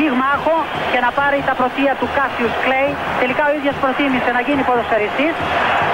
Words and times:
πυγμάχο 0.00 0.56
και 0.92 1.00
να 1.06 1.10
πάρει 1.18 1.38
τα 1.48 1.54
πρωτεία 1.60 1.92
του 2.00 2.08
Κάσιους 2.16 2.54
Κλέη. 2.64 2.90
Τελικά 3.22 3.42
ο 3.50 3.52
ίδιος 3.58 3.76
προτίμησε 3.82 4.30
να 4.36 4.40
γίνει 4.46 4.62
ποδοσφαιριστής 4.68 5.34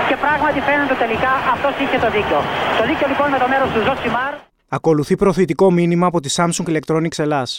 και 0.08 0.16
πράγματι 0.24 0.58
φαίνεται 0.68 0.96
τελικά 1.04 1.32
αυτός 1.54 1.72
είχε 1.82 1.98
το 2.04 2.08
δίκιο. 2.16 2.38
Το 2.78 2.82
δίκιο 2.88 3.06
λοιπόν 3.12 3.26
με 3.34 3.38
το 3.42 3.46
μέρος 3.52 3.68
του 3.74 3.80
Ζωσιμάρ. 3.86 4.32
Ακολουθεί 4.78 5.14
προωθητικό 5.22 5.66
μήνυμα 5.78 6.06
από 6.10 6.18
τη 6.24 6.28
Samsung 6.38 6.66
Electronics 6.72 7.18
Ελλάς. 7.26 7.50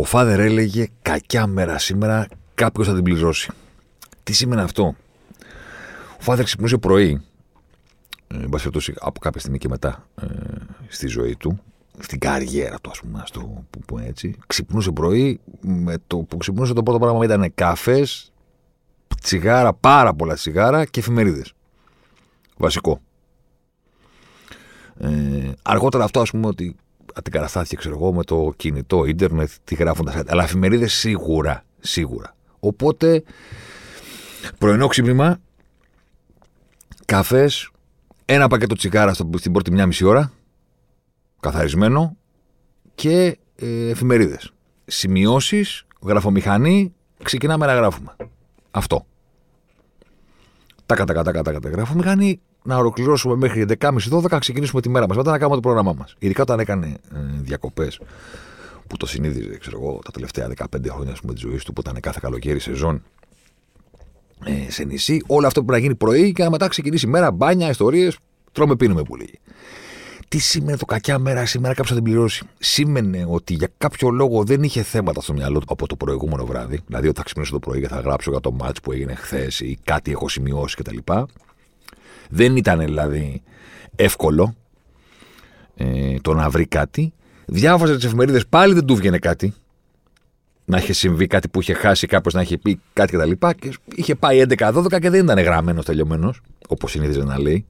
Ο 0.00 0.04
Father 0.04 0.40
έλεγε 0.40 0.86
κακιά 1.02 1.46
μέρα 1.46 1.78
σήμερα, 1.78 2.26
κάποιος 2.54 2.86
θα 2.88 2.94
την 2.94 3.02
πληρώσει. 3.02 3.50
Τι 4.22 4.32
σημαίνει 4.32 4.62
αυτό; 4.62 4.94
Ο 6.18 6.22
Father 6.26 6.44
ξυπνούσε 6.44 6.76
πρωί, 6.76 7.22
ε, 8.26 8.36
από 9.00 9.18
κάποια 9.20 9.40
στιγμή 9.40 9.58
και 9.58 9.68
μετά 9.68 10.06
ε, 10.22 10.26
στη 10.88 11.06
ζωή 11.06 11.36
του, 11.36 11.60
στην 12.00 12.18
καριέρα 12.18 12.78
του, 12.80 12.90
ας 12.90 13.00
πούμε, 13.00 13.20
ας 13.22 13.30
το 13.30 13.64
πούμε 13.86 14.06
έτσι. 14.06 14.36
Ξυπνούσε 14.46 14.90
πρωί, 14.90 15.40
με 15.60 15.94
το 16.06 16.16
που 16.16 16.36
ξυπνούσε 16.36 16.72
το 16.72 16.82
πρώτο 16.82 16.98
πράγμα 16.98 17.24
ήταν 17.24 17.52
καφές, 17.54 18.32
τσιγάρα, 19.22 19.72
πάρα 19.72 20.14
πολλά 20.14 20.34
τσιγάρα 20.34 20.84
και 20.84 21.00
εφημερίδες. 21.00 21.52
Βασικό. 22.56 23.00
Ε, 24.98 25.52
αργότερα 25.62 26.04
αυτό, 26.04 26.20
ας 26.20 26.30
πούμε, 26.30 26.46
ότι 26.46 26.76
αντικαταστάθηκε, 27.14 27.76
ξέρω 27.76 27.94
εγώ, 27.94 28.12
με 28.12 28.24
το 28.24 28.52
κινητό, 28.56 29.04
ίντερνετ, 29.04 29.50
τι 29.64 29.74
γράφουν 29.74 30.04
τα 30.04 30.24
Αλλά 30.26 30.42
εφημερίδες 30.42 30.92
σίγουρα, 30.92 31.64
σίγουρα. 31.80 32.36
Οπότε, 32.60 33.22
πρωινό 34.58 34.86
ξύπνημα, 34.86 35.38
καφές, 37.04 37.70
ένα 38.24 38.48
πακέτο 38.48 38.74
τσιγάρα 38.74 39.14
στην 39.14 39.52
πρώτη 39.52 39.72
μια 39.72 39.86
μισή 39.86 40.04
ώρα, 40.04 40.32
καθαρισμένο 41.40 42.16
και 42.94 43.38
ε, 43.56 43.88
εφημερίδες. 43.88 44.52
Σημειώσεις, 44.84 45.86
γραφομηχανή, 46.02 46.94
ξεκινάμε 47.22 47.66
να 47.66 47.74
γράφουμε. 47.74 48.16
Αυτό. 48.70 49.06
Τα 50.86 50.94
κατά 50.94 51.12
κατά 51.12 51.32
κατά 51.32 51.52
κατά 51.52 51.68
γραφομηχανή, 51.68 52.40
να 52.62 52.76
ολοκληρώσουμε 52.76 53.36
μέχρι 53.36 53.64
11.30-12, 53.80 54.36
ξεκινήσουμε 54.38 54.80
τη 54.80 54.88
μέρα 54.88 55.06
μας, 55.08 55.16
μετά 55.16 55.30
να 55.30 55.38
κάνουμε 55.38 55.56
το 55.56 55.62
πρόγραμμά 55.62 55.92
μας. 55.92 56.14
Ειδικά 56.18 56.42
όταν 56.42 56.60
έκανε 56.60 56.86
ε, 56.86 57.18
διακοπές, 57.40 58.00
που 58.88 58.96
το 58.96 59.06
συνείδησε, 59.06 59.58
ξέρω 59.58 59.78
εγώ, 59.80 59.98
τα 60.04 60.10
τελευταία 60.10 60.50
15 60.56 60.64
χρόνια 60.88 61.16
πούμε, 61.20 61.32
της 61.32 61.42
ζωής 61.42 61.64
του, 61.64 61.72
που 61.72 61.80
ήταν 61.80 62.00
κάθε 62.00 62.18
καλοκαίρι 62.22 62.58
σεζόν 62.58 63.02
ε, 64.44 64.70
σε 64.70 64.84
νησί, 64.84 65.22
όλο 65.26 65.46
αυτό 65.46 65.64
που 65.64 65.70
να 65.70 65.78
γίνει 65.78 65.94
πρωί 65.94 66.32
και 66.32 66.48
μετά 66.48 66.68
ξεκινήσει 66.68 67.06
η 67.06 67.08
μέρα, 67.08 67.30
μπάνια, 67.30 67.68
ιστορίες, 67.68 68.18
τρώμε, 68.52 68.76
πίνουμε 68.76 69.02
που 69.02 69.16
λέγει. 69.16 69.38
Τι 70.28 70.38
σήμαινε 70.38 70.76
το 70.76 70.84
κακιά 70.84 71.18
μέρα 71.18 71.46
σήμερα, 71.46 71.74
κάποιος 71.74 71.88
θα 71.88 71.94
την 71.94 72.04
πληρώσει. 72.04 72.44
Σήμαινε 72.58 73.26
ότι 73.28 73.54
για 73.54 73.68
κάποιο 73.78 74.10
λόγο 74.10 74.44
δεν 74.44 74.62
είχε 74.62 74.82
θέματα 74.82 75.20
στο 75.20 75.32
μυαλό 75.32 75.58
του 75.58 75.66
από 75.68 75.86
το 75.86 75.96
προηγούμενο 75.96 76.46
βράδυ. 76.46 76.80
Δηλαδή, 76.86 77.08
ότι 77.08 77.16
θα 77.16 77.24
ξυπνήσω 77.24 77.52
το 77.52 77.58
πρωί 77.58 77.80
και 77.80 77.88
θα 77.88 78.00
γράψω 78.00 78.30
για 78.30 78.40
το 78.40 78.52
μάτ 78.52 78.76
που 78.82 78.92
έγινε 78.92 79.14
χθες 79.14 79.60
ή 79.60 79.78
κάτι 79.84 80.10
έχω 80.10 80.28
σημειώσει 80.28 80.76
κτλ. 80.76 80.96
Δεν 82.30 82.56
ήταν 82.56 82.78
δηλαδή 82.78 83.42
εύκολο 83.96 84.54
ε, 85.76 86.14
το 86.20 86.34
να 86.34 86.50
βρει 86.50 86.66
κάτι. 86.66 87.12
Διάβαζε 87.46 87.94
τις 87.94 88.04
εφημερίδες, 88.04 88.46
πάλι 88.46 88.74
δεν 88.74 88.84
του 88.84 88.96
βγαινε 88.96 89.18
κάτι. 89.18 89.54
Να 90.64 90.78
είχε 90.78 90.92
συμβεί 90.92 91.26
κάτι 91.26 91.48
που 91.48 91.60
είχε 91.60 91.72
χάσει, 91.72 92.06
κάποιος 92.06 92.34
να 92.34 92.40
είχε 92.40 92.58
πει 92.58 92.80
κάτι 92.92 93.16
κτλ. 93.16 93.30
Και, 93.30 93.54
και 93.54 93.76
είχε 93.94 94.14
πάει 94.14 94.44
11-12 94.48 95.00
και 95.00 95.10
δεν 95.10 95.24
ήταν 95.24 95.38
γραμμένος 95.38 95.84
τελειωμένος, 95.84 96.40
όπως 96.68 96.90
συνήθιζε 96.90 97.24
να 97.24 97.38
λέει. 97.40 97.66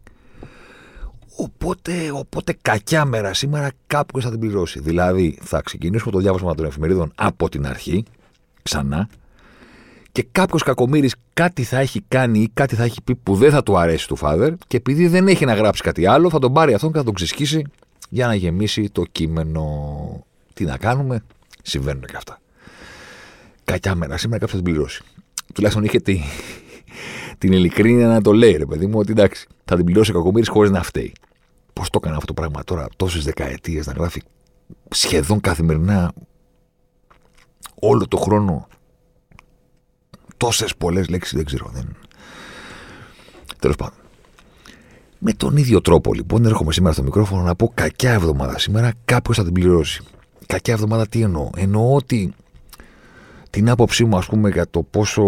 Οπότε, 1.40 2.10
οπότε 2.12 2.56
κακιά 2.62 3.04
μέρα 3.04 3.34
σήμερα 3.34 3.70
κάποιος 3.86 4.24
θα 4.24 4.30
την 4.30 4.40
πληρώσει. 4.40 4.80
Δηλαδή 4.80 5.38
θα 5.42 5.60
ξεκινήσουμε 5.60 6.12
το 6.12 6.18
διάβασμα 6.18 6.54
των 6.54 6.66
εφημερίδων 6.66 7.12
από 7.14 7.48
την 7.48 7.66
αρχή, 7.66 8.04
ξανά, 8.62 9.08
και 10.12 10.26
κάποιος 10.32 10.62
κακομοίρης 10.62 11.14
κάτι 11.32 11.62
θα 11.62 11.78
έχει 11.78 12.02
κάνει 12.08 12.38
ή 12.38 12.50
κάτι 12.54 12.74
θα 12.74 12.84
έχει 12.84 13.02
πει 13.02 13.14
που 13.14 13.34
δεν 13.34 13.50
θα 13.50 13.62
του 13.62 13.78
αρέσει 13.78 14.08
του 14.08 14.16
Φάδερ 14.16 14.52
και 14.66 14.76
επειδή 14.76 15.06
δεν 15.06 15.28
έχει 15.28 15.44
να 15.44 15.54
γράψει 15.54 15.82
κάτι 15.82 16.06
άλλο, 16.06 16.30
θα 16.30 16.38
τον 16.38 16.52
πάρει 16.52 16.74
αυτόν 16.74 16.92
και 16.92 16.98
θα 16.98 17.04
τον 17.04 17.14
ξεσκίσει 17.14 17.64
για 18.08 18.26
να 18.26 18.34
γεμίσει 18.34 18.90
το 18.90 19.02
κείμενο. 19.12 20.24
Τι 20.54 20.64
να 20.64 20.76
κάνουμε, 20.76 21.22
συμβαίνουν 21.62 22.02
και 22.02 22.16
αυτά. 22.16 22.40
Κακιά 23.64 23.94
μέρα 23.94 24.16
σήμερα 24.16 24.40
κάποιος 24.40 24.58
θα 24.58 24.64
την 24.64 24.72
πληρώσει. 24.72 25.02
Τουλάχιστον 25.54 25.84
είχε 25.84 26.00
τη, 26.00 26.20
την 27.38 27.52
ειλικρίνεια 27.52 28.06
να 28.06 28.22
το 28.22 28.32
λέει, 28.32 28.56
ρε 28.56 28.66
παιδί 28.66 28.86
μου, 28.86 28.98
ότι 28.98 29.10
εντάξει, 29.10 29.46
θα 29.64 29.76
την 29.76 29.84
πληρώσει 29.84 30.10
ο 30.10 30.14
κακομοίρης 30.14 30.48
χωρίς 30.48 30.70
να 30.70 30.82
φταίει. 30.82 31.12
Πώς 31.78 31.90
το 31.90 31.98
έκανε 32.02 32.14
αυτό 32.14 32.26
το 32.26 32.34
πράγμα 32.34 32.64
τώρα 32.64 32.86
τόσες 32.96 33.24
δεκαετίες 33.24 33.86
να 33.86 33.92
γράφει 33.92 34.22
σχεδόν 34.90 35.40
καθημερινά 35.40 36.12
όλο 37.80 38.08
το 38.08 38.16
χρόνο 38.16 38.68
τόσες 40.36 40.76
πολλές 40.76 41.08
λέξεις, 41.08 41.36
δεν 41.36 41.44
ξέρω. 41.44 41.70
Δεν... 41.72 41.96
Τέλος 43.58 43.76
πάντων. 43.76 43.98
Με 45.18 45.32
τον 45.32 45.56
ίδιο 45.56 45.80
τρόπο 45.80 46.14
λοιπόν 46.14 46.44
έρχομαι 46.44 46.72
σήμερα 46.72 46.94
στο 46.94 47.02
μικρόφωνο 47.02 47.42
να 47.42 47.54
πω 47.54 47.72
κακιά 47.74 48.12
εβδομάδα 48.12 48.58
σήμερα 48.58 48.92
κάποιος 49.04 49.36
θα 49.36 49.44
την 49.44 49.52
πληρώσει. 49.52 50.02
Κακιά 50.46 50.74
εβδομάδα 50.74 51.08
τι 51.08 51.20
εννοώ; 51.22 51.50
Εννοώ 51.56 51.94
ότι 51.94 52.34
την 53.50 53.70
άποψή 53.70 54.04
μου 54.04 54.16
ας 54.16 54.26
πούμε 54.26 54.50
για 54.50 54.68
το 54.70 54.82
πόσο 54.82 55.24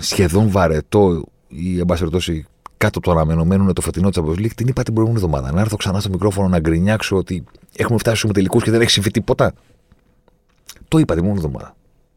σχεδόν 0.00 0.50
βαρετό 0.50 1.24
ή 1.48 1.78
εν 1.78 1.86
πάση 2.76 2.90
κάτω 2.92 3.00
το 3.00 3.10
αναμενωμένο 3.10 3.62
είναι 3.62 3.72
το 3.72 3.80
φετινό 3.80 4.10
της 4.10 4.22
Champions 4.22 4.50
την 4.54 4.68
είπα 4.68 4.82
την 4.82 4.94
προηγούμενη 4.94 5.24
εβδομάδα. 5.24 5.52
Να 5.52 5.60
έρθω 5.60 5.76
ξανά 5.76 6.00
στο 6.00 6.10
μικρόφωνο 6.10 6.48
να 6.48 6.58
γκρινιάξω 6.58 7.16
ότι 7.16 7.44
έχουμε 7.76 7.98
φτάσει 7.98 8.16
στους 8.16 8.32
τελικούς 8.32 8.62
και 8.62 8.70
δεν 8.70 8.80
έχει 8.80 8.90
συμβεί 8.90 9.10
τίποτα. 9.10 9.52
Το 10.88 10.98
είπα 10.98 11.14
την 11.14 11.22
προηγούμενη 11.22 11.38
εβδομάδα. 11.38 11.76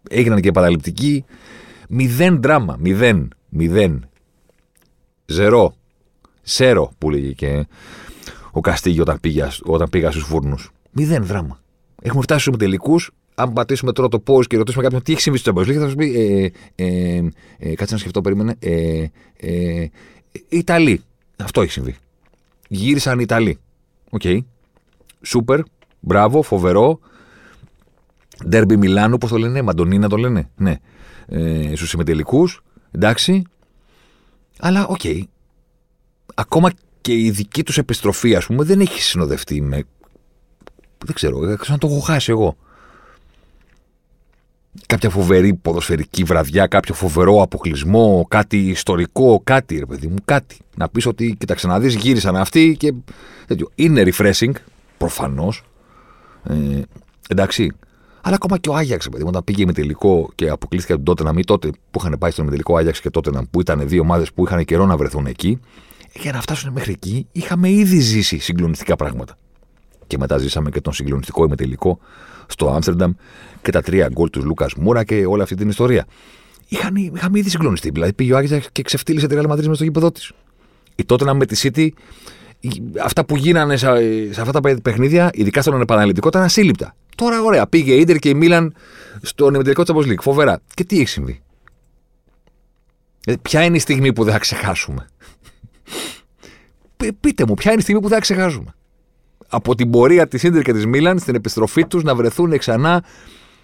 Έγιναν 0.09 0.41
και 0.41 0.51
παραληπτικοί. 0.51 1.25
Μηδέν 1.89 2.41
δράμα. 2.41 2.77
Μηδέν. 2.79 3.33
Μηδέν. 3.49 4.09
Ζερό. 5.25 5.73
Cero 6.41 6.91
που 6.97 7.09
λέγει 7.09 7.33
και 7.33 7.67
ο 8.51 8.61
Καστίγιο 8.61 9.01
όταν, 9.01 9.19
πήγα, 9.19 9.51
όταν 9.63 9.89
πήγα 9.89 10.11
στους 10.11 10.23
φούρνου. 10.23 10.55
Μηδέν 10.91 11.25
δράμα. 11.25 11.59
Έχουμε 12.01 12.21
φτάσει 12.21 12.41
στους 12.41 12.57
τελικούς. 12.57 13.11
Αν 13.35 13.53
πατήσουμε 13.53 13.91
τώρα 13.91 14.07
το 14.07 14.19
pause 14.19 14.47
και 14.47 14.57
ρωτήσουμε 14.57 14.83
κάποιον 14.83 15.01
τι 15.01 15.11
έχει 15.11 15.21
συμβεί 15.21 15.37
στο 15.37 15.53
Champions 15.55 15.73
θα 15.73 15.89
σου 15.89 15.95
πει. 15.95 16.15
Ε, 16.75 16.85
ε, 16.85 17.29
ε, 17.57 17.75
κάτσε 17.75 17.93
να 17.93 17.99
σκεφτώ, 17.99 18.21
περίμενε. 18.21 18.55
Ε, 18.59 19.05
ε, 19.37 19.87
Ιταλοί. 20.49 21.03
Αυτό 21.37 21.61
έχει 21.61 21.71
συμβεί. 21.71 21.95
Γύρισαν 22.67 23.19
οι 23.19 23.23
Ιταλοί. 23.23 23.59
Ok. 24.09 24.21
Okay. 24.23 24.39
Σούπερ. 25.21 25.59
Μπράβο. 25.99 26.41
Φοβερό. 26.41 26.99
Ντέρμπι 28.47 28.77
Μιλάνου, 28.77 29.17
πώς 29.17 29.29
το 29.29 29.37
λένε. 29.37 29.61
Μαντονίνα 29.61 30.09
το 30.09 30.17
λένε. 30.17 30.49
Ναι. 30.55 30.75
Ε, 31.27 31.75
Στους 31.75 31.89
ημιτελικούς. 31.89 32.63
Εντάξει. 32.91 33.43
Αλλά 34.59 34.87
ok. 34.87 34.99
Okay. 35.03 35.21
Ακόμα 36.35 36.71
και 37.01 37.13
η 37.13 37.31
δική 37.31 37.63
τους 37.63 37.77
επιστροφή, 37.77 38.35
ας 38.35 38.45
πούμε, 38.45 38.63
δεν 38.63 38.79
έχει 38.79 39.01
συνοδευτεί 39.01 39.61
με. 39.61 39.83
Δεν 41.05 41.15
ξέρω, 41.15 41.39
δεν 41.39 41.57
ξέρω 41.57 41.73
να 41.73 41.79
το 41.79 41.87
έχω 41.87 41.99
χάσει 41.99 42.31
εγώ 42.31 42.57
κάποια 44.85 45.09
φοβερή 45.09 45.53
ποδοσφαιρική 45.53 46.23
βραδιά, 46.23 46.67
κάποιο 46.67 46.93
φοβερό 46.93 47.41
αποκλεισμό, 47.41 48.25
κάτι 48.29 48.57
ιστορικό, 48.57 49.41
κάτι 49.43 49.77
ρε 49.77 49.85
παιδί 49.85 50.07
μου, 50.07 50.15
κάτι. 50.25 50.57
Να 50.75 50.89
πεις 50.89 51.05
ότι, 51.05 51.35
κοίταξε 51.39 51.67
να 51.67 51.79
δεις, 51.79 51.95
γύρισαν 51.95 52.35
αυτοί 52.35 52.75
και 52.79 52.93
τέτοιο. 53.47 53.71
Είναι 53.75 54.03
refreshing, 54.05 54.51
προφανώς. 54.97 55.63
Ε, 56.43 56.81
εντάξει. 57.29 57.71
Αλλά 58.21 58.35
ακόμα 58.35 58.57
και 58.57 58.69
ο 58.69 58.75
Άγιαξ, 58.75 59.09
παιδί 59.09 59.23
μου, 59.23 59.29
όταν 59.29 59.43
πήγε 59.43 59.65
με 59.65 59.73
τελικό 59.73 60.29
και 60.35 60.49
αποκλείστηκε 60.49 60.93
από 60.93 61.03
τον 61.03 61.15
τότε 61.15 61.29
να 61.29 61.35
μην 61.35 61.45
τότε 61.45 61.69
που 61.91 61.99
είχαν 61.99 62.15
πάει 62.19 62.31
στον 62.31 62.49
τελικό 62.49 62.77
Άγιαξ 62.77 63.01
και 63.01 63.09
τότε 63.09 63.31
που 63.51 63.59
ήταν 63.59 63.87
δύο 63.87 64.01
ομάδες 64.01 64.33
που 64.33 64.45
είχαν 64.45 64.65
καιρό 64.65 64.85
να 64.85 64.97
βρεθούν 64.97 65.25
εκεί. 65.25 65.59
Για 66.13 66.31
να 66.31 66.41
φτάσουν 66.41 66.71
μέχρι 66.71 66.91
εκεί, 66.91 67.27
είχαμε 67.31 67.69
ήδη 67.69 67.99
ζήσει 67.99 68.37
συγκλονιστικά 68.37 68.95
πράγματα. 68.95 69.37
Και 70.07 70.17
μετά 70.17 70.37
ζήσαμε 70.37 70.69
και 70.69 70.81
τον 70.81 70.93
συγκλονιστικό 70.93 71.45
ημετελικό 71.45 71.99
στο 72.49 72.69
Άμστερνταμ 72.69 73.11
και 73.61 73.71
τα 73.71 73.81
τρία 73.81 74.09
γκολ 74.11 74.29
τους 74.29 74.43
Λούκας 74.43 74.73
Μούρα 74.73 75.03
και 75.03 75.25
όλη 75.25 75.41
αυτή 75.41 75.55
την 75.55 75.69
ιστορία. 75.69 76.05
Είχαν, 76.67 76.95
είχαμε 76.95 77.39
ήδη 77.39 77.49
συγκλονιστεί. 77.49 77.89
Δηλαδή 77.89 78.13
πήγε 78.13 78.33
ο 78.33 78.37
Άγγελς 78.37 78.67
και 78.71 78.81
ξεφτύλισε 78.81 79.27
τη 79.27 79.35
Real 79.39 79.51
Madrid 79.51 79.65
μες 79.65 79.75
στο 79.75 79.83
γήπεδο 79.83 80.11
της. 80.11 80.31
Η 80.95 81.05
τότε 81.05 81.33
με 81.33 81.45
τη 81.45 81.69
City, 81.73 81.89
αυτά 83.03 83.25
που 83.25 83.35
γίνανε 83.35 83.77
σε, 83.77 83.87
σε 84.33 84.41
αυτά 84.41 84.61
τα 84.61 84.79
παιχνίδια, 84.81 85.29
ειδικά 85.33 85.61
στον 85.61 85.81
επαναληπτικό, 85.81 86.27
ήταν 86.27 86.41
ασύλληπτα. 86.41 86.95
Τώρα 87.15 87.41
ωραία, 87.41 87.67
πήγε 87.67 87.93
η 87.93 87.99
Ιντερ 87.99 88.17
και 88.17 88.29
η 88.29 88.33
Μίλαν 88.33 88.75
στον 89.21 89.53
ημιτελικό 89.53 89.83
της 89.83 89.93
League. 89.95 90.21
Φοβερά. 90.21 90.61
Και 90.73 90.83
τι 90.83 90.99
έχει 90.99 91.07
συμβεί; 91.07 91.41
Ε, 93.25 93.33
ποια 93.41 93.63
είναι 93.63 93.75
η 93.75 93.79
στιγμή 93.79 94.13
που 94.13 94.23
δεν 94.23 94.33
θα 94.33 94.39
ξεχάσουμε; 94.39 95.07
Πείτε 97.19 97.45
μου, 97.45 97.53
ποια 97.53 97.71
είναι 97.71 97.79
η 97.79 97.83
στιγμή 97.83 98.01
που 98.01 98.07
δεν 98.07 98.17
θα 98.17 98.23
ξεχάσουμε; 98.23 98.73
Από 99.49 99.75
την 99.75 99.89
πορεία 99.89 100.27
της 100.27 100.43
Ίντερ 100.43 100.61
και 100.61 100.73
της 100.73 100.85
Μίλαν 100.85 101.19
στην 101.19 101.35
επιστροφή 101.35 101.85
τους 101.85 102.03
να 102.03 102.15
βρεθούν 102.15 102.57
ξανά 102.57 103.03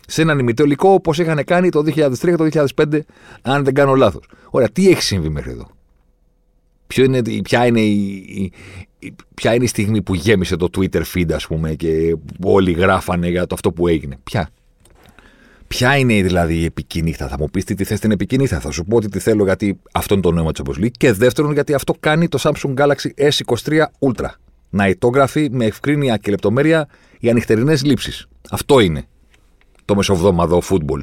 σε 0.07 0.21
έναν 0.21 0.39
ημιτελικό 0.39 0.89
όπως 0.89 1.19
είχαν 1.19 1.43
κάνει 1.43 1.69
το 1.69 1.79
2003 1.79 2.13
και 2.17 2.35
το 2.35 2.67
2005, 2.75 2.99
αν 3.41 3.63
δεν 3.63 3.73
κάνω 3.73 3.95
λάθος. 3.95 4.29
Ωραία, 4.49 4.69
τι 4.69 4.89
έχει 4.89 5.01
συμβεί 5.01 5.29
μέχρι 5.29 5.51
εδώ; 5.51 5.67
Ποιο 6.87 7.03
είναι, 7.03 7.21
ποια, 7.43 7.65
είναι 7.65 7.81
η, 7.81 8.51
η, 8.99 9.15
ποια 9.33 9.53
είναι 9.53 9.63
η 9.63 9.67
στιγμή 9.67 10.01
που 10.01 10.15
γέμισε 10.15 10.55
το 10.55 10.69
Twitter 10.77 11.01
feed, 11.13 11.31
ας 11.33 11.47
πούμε, 11.47 11.73
και 11.73 12.15
όλοι 12.43 12.71
γράφανε 12.71 13.29
για 13.29 13.47
το 13.47 13.55
αυτό 13.55 13.71
που 13.71 13.87
έγινε; 13.87 14.17
Ποια; 14.23 14.49
Ποια 15.67 15.97
είναι 15.97 16.21
δηλαδή 16.21 16.55
η 16.55 16.65
επικίνητα, 16.65 17.27
θα 17.27 17.35
μου 17.39 17.49
πεις 17.49 17.63
τι 17.63 17.83
θες 17.83 17.99
την 17.99 18.11
επικίνητα, 18.11 18.59
θα 18.59 18.71
σου 18.71 18.83
πω 18.83 18.95
ότι 18.95 19.09
τη 19.09 19.19
θέλω 19.19 19.43
γιατί 19.43 19.79
αυτό 19.91 20.13
είναι 20.13 20.23
το 20.23 20.31
νόημα 20.31 20.51
της 20.51 20.59
αποστολή. 20.59 20.91
Και 20.91 21.11
δεύτερον, 21.11 21.53
γιατί 21.53 21.73
αυτό 21.73 21.93
κάνει 21.99 22.27
το 22.27 22.39
Samsung 22.41 22.73
Galaxy 22.73 23.29
S23 23.29 23.83
Ultra. 23.99 24.29
Να 24.75 24.87
ητόγραφει 24.87 25.49
με 25.51 25.65
ευκρίνεια 25.65 26.17
και 26.17 26.31
λεπτομέρεια 26.31 26.87
για 27.19 27.33
νυχτερινέ 27.33 27.77
λήψεις. 27.83 28.27
Αυτό 28.49 28.79
είναι 28.79 29.07
το 29.85 29.95
μεσοβδόμαδο 29.95 30.61
football. 30.69 30.99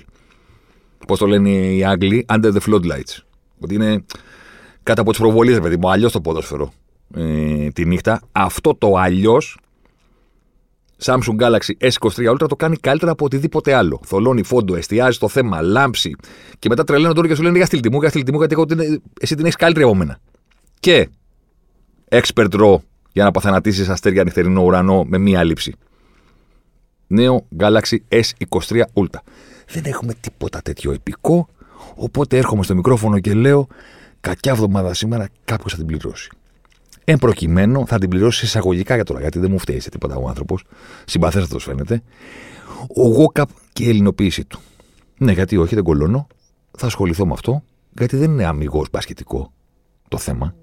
Πώς 1.06 1.18
το 1.18 1.26
λένε 1.26 1.50
οι 1.50 1.84
Άγγλοι, 1.84 2.26
under 2.28 2.52
the 2.52 2.60
floodlights. 2.66 3.18
Ότι 3.60 3.74
είναι 3.74 4.04
κάτω 4.82 5.00
από 5.00 5.10
τις 5.10 5.20
προβολίες, 5.20 5.60
παιδί 5.60 5.76
μου, 5.76 5.90
αλλιώς 5.90 6.12
το 6.12 6.20
ποδόσφαιρο 6.20 6.72
ε, 7.14 7.68
τη 7.68 7.84
νύχτα. 7.84 8.20
Αυτό 8.32 8.74
το 8.74 8.94
αλλιώς 8.96 9.58
Samsung 11.04 11.36
Galaxy 11.40 11.90
S23 11.90 12.32
Ultra 12.32 12.48
το 12.48 12.56
κάνει 12.56 12.76
καλύτερα 12.76 13.10
από 13.10 13.24
οτιδήποτε 13.24 13.74
άλλο. 13.74 14.00
Θολώνει 14.04 14.42
φόντο, 14.42 14.76
εστιάζει 14.76 15.18
το 15.18 15.28
θέμα, 15.28 15.62
λάμψη. 15.62 16.16
Και 16.58 16.68
μετά 16.68 16.84
τρελαίνω 16.84 17.12
τώρα 17.12 17.28
και 17.28 17.34
σου 17.34 17.42
λένε 17.42 17.56
για 17.56 17.66
στυλ 17.66 17.80
τιμού, 17.80 17.98
για 18.00 18.08
στυλ 18.08 18.22
τιμού, 18.22 18.38
γιατί 18.38 18.54
εγώ, 18.54 18.64
εσύ 19.20 19.34
την 19.34 19.44
έχεις 19.44 19.56
καλύτερη 19.56 19.84
από 19.84 19.94
μένα. 19.94 20.18
Και 20.80 21.08
expert 22.08 22.50
raw 22.50 22.76
για 23.12 23.24
να 23.24 23.30
παθανατήσεις 23.30 23.88
αστέρια 23.88 24.24
νυχτερινό 24.24 24.62
ουρανό 24.62 25.04
με 25.04 25.18
μία 25.18 25.44
λήψη. 25.44 25.74
Νέο 27.06 27.46
Galaxy 27.58 27.96
S23 28.08 28.82
Ultra. 28.92 29.20
Δεν 29.68 29.84
έχουμε 29.84 30.14
τίποτα 30.14 30.60
τέτοιο 30.62 30.92
επικό, 30.92 31.48
οπότε 31.94 32.36
έρχομαι 32.36 32.62
στο 32.62 32.74
μικρόφωνο 32.74 33.18
και 33.18 33.34
λέω 33.34 33.66
κακιά 34.20 34.52
εβδομάδα 34.52 34.94
σήμερα 34.94 35.28
κάποιος 35.44 35.72
θα 35.72 35.78
την 35.78 35.86
πληρώσει. 35.86 36.30
Εν 37.04 37.18
προκειμένου 37.18 37.86
θα 37.86 37.98
την 37.98 38.08
πληρώσει 38.08 38.44
εισαγωγικά 38.44 38.94
για 38.94 39.04
τώρα, 39.04 39.20
γιατί 39.20 39.38
δεν 39.38 39.50
μου 39.50 39.58
φταίει 39.58 39.80
σε 39.80 39.90
τίποτα 39.90 40.16
ο 40.16 40.28
άνθρωπος. 40.28 40.64
Συμπαθέστατο 41.04 41.58
φαίνεται. 41.58 42.02
Ο 42.96 43.08
Γόκαπ 43.08 43.48
και 43.72 43.84
η 43.84 43.88
ελληνοποίησή 43.88 44.44
του. 44.44 44.60
Ναι, 45.18 45.32
γιατί 45.32 45.56
όχι, 45.56 45.74
δεν 45.74 45.84
κολώνω. 45.84 46.26
Θα 46.78 46.86
ασχοληθώ 46.86 47.26
με 47.26 47.32
αυτό, 47.32 47.62
γιατί 47.98 48.16
δεν 48.16 48.30
είναι 48.30 48.44
αμυγός 48.44 48.88
μπασκετικό 48.92 49.52
το 50.08 50.18
θέμα. 50.18 50.54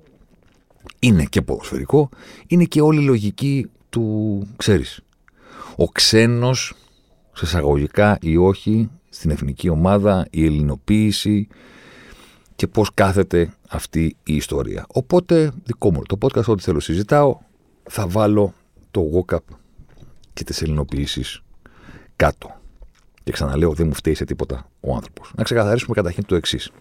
Είναι 0.99 1.25
και 1.25 1.41
ποδοσφαιρικό, 1.41 2.09
είναι 2.47 2.63
και 2.63 2.81
όλη 2.81 3.01
η 3.01 3.05
λογική 3.05 3.69
του, 3.89 4.47
ξέρεις. 4.57 4.99
Ο 5.75 5.89
ξένος, 5.89 6.73
σε 7.33 7.45
εισαγωγικά 7.45 8.17
ή 8.21 8.37
όχι, 8.37 8.89
στην 9.09 9.29
εθνική 9.29 9.69
ομάδα, 9.69 10.27
η 10.29 10.45
ελληνοποίηση, 10.45 11.47
και 12.55 12.67
πώς 12.67 12.91
κάθεται 12.93 13.53
αυτή 13.69 14.15
η 14.23 14.35
ιστορία. 14.35 14.85
Οπότε, 14.93 15.51
δικό 15.63 15.91
μου 15.91 16.01
το 16.03 16.17
podcast, 16.21 16.45
ό,τι 16.45 16.63
θέλω 16.63 16.79
συζητάω, 16.79 17.37
θα 17.83 18.07
βάλω 18.07 18.53
το 18.91 19.01
walk-up 19.13 19.55
και 20.33 20.43
τις 20.43 20.61
ελληνοποιήσεις 20.61 21.41
κάτω. 22.15 22.59
Και 23.23 23.31
ξαναλέω, 23.31 23.73
δεν 23.73 23.87
μου 23.87 23.93
φταίει 23.93 24.13
σε 24.13 24.25
τίποτα 24.25 24.69
ο 24.79 24.95
άνθρωπος. 24.95 25.31
Να 25.35 25.43
ξεκαθαρίσουμε 25.43 25.95
καταρχήν 25.95 26.25
το 26.25 26.35
εξής. 26.35 26.71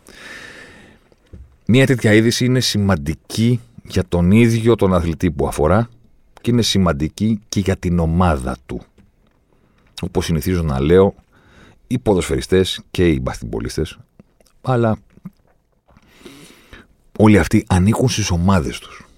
Μία 1.67 1.87
τέτοια 1.87 2.13
είδηση 2.13 2.45
είναι 2.45 2.61
σημαντική 2.61 3.61
για 3.89 4.05
τον 4.09 4.31
ίδιο 4.31 4.75
τον 4.75 4.95
αθλητή 4.95 5.31
που 5.31 5.47
αφορά 5.49 5.89
και 6.41 6.51
είναι 6.51 6.63
σημαντική 6.63 7.41
και 7.49 7.61
για 7.61 7.77
την 7.77 7.99
ομάδα 7.99 8.57
του. 8.67 8.83
Όπως 10.03 10.25
συνηθίζω 10.25 10.63
να 10.63 10.81
λέω, 10.81 11.15
οι 11.87 11.99
ποδοσφαιριστές 11.99 12.81
και 12.91 13.09
οι 13.09 13.19
μπαστιμπολίστες, 13.23 13.99
αλλά 14.63 14.99
όλοι 17.19 17.39
αυτοί 17.39 17.65
ανήκουν 17.69 18.09
στις 18.09 18.31
ομάδες 18.31 18.79
τους. 18.79 19.09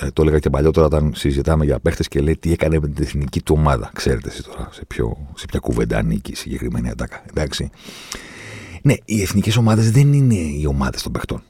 Ε, 0.00 0.10
το 0.10 0.22
έλεγα 0.22 0.38
και 0.38 0.50
παλιότερα 0.50 0.86
όταν 0.86 1.12
συζητάμε 1.14 1.64
για 1.64 1.80
παίχτες 1.80 2.08
και 2.08 2.20
λέει 2.20 2.36
τι 2.36 2.52
έκανε 2.52 2.78
με 2.80 2.88
την 2.88 3.04
εθνική 3.04 3.42
του 3.42 3.54
ομάδα. 3.58 3.90
Ξέρετε 3.94 4.28
εσύ 4.28 4.42
τώρα 4.42 4.68
σε, 4.72 4.84
ποιο, 4.84 5.26
σε 5.34 5.46
ποια 5.46 5.58
κουβέντα 5.58 5.98
ανήκει 5.98 6.30
η 6.30 6.34
συγκεκριμένη 6.34 6.90
ατάκα. 6.90 7.22
Εντάξει. 7.28 7.70
Ναι, 8.82 8.94
οι 9.04 9.22
εθνικές 9.22 9.56
ομάδες 9.56 9.90
δεν 9.90 10.12
είναι 10.12 10.34
οι 10.34 10.66
ομάδες 10.66 11.02
των 11.02 11.12
παιχτών. 11.12 11.42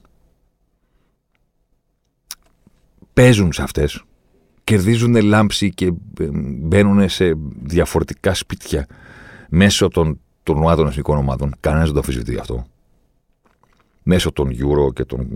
Παίζουν 3.19 3.53
σε 3.53 3.62
αυτές, 3.62 4.05
κερδίζουν 4.65 5.23
λάμψη 5.23 5.70
και 5.75 5.87
ε, 6.20 6.29
μπαίνουν 6.32 7.09
σε 7.09 7.35
διαφορετικά 7.62 8.35
σπίτια 8.35 8.87
μέσω 9.49 9.88
των 9.88 10.20
τουρνουά 10.43 10.76
εθνικών 10.79 11.19
ομάδων. 11.19 11.55
Κανένας 11.61 11.85
δεν 11.85 11.94
το 11.94 12.00
αφισβητεί 12.00 12.38
αυτό 12.38 12.67
μέσω 14.03 14.32
των 14.32 14.50
Euro 14.50 14.94
και 14.94 15.05
των 15.05 15.29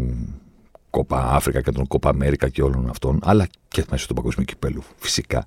Κόπα 0.90 1.30
Αφρικα 1.30 1.60
και 1.60 1.72
των 1.72 1.86
Κόπα 1.86 2.08
Αμέρικα 2.08 2.48
και 2.48 2.62
όλων 2.62 2.88
αυτών, 2.88 3.18
αλλά 3.22 3.46
και 3.68 3.84
μέσω 3.90 4.06
του 4.06 4.14
παγκοσμίου 4.14 4.44
κυπέλου, 4.44 4.82
φυσικά. 4.96 5.46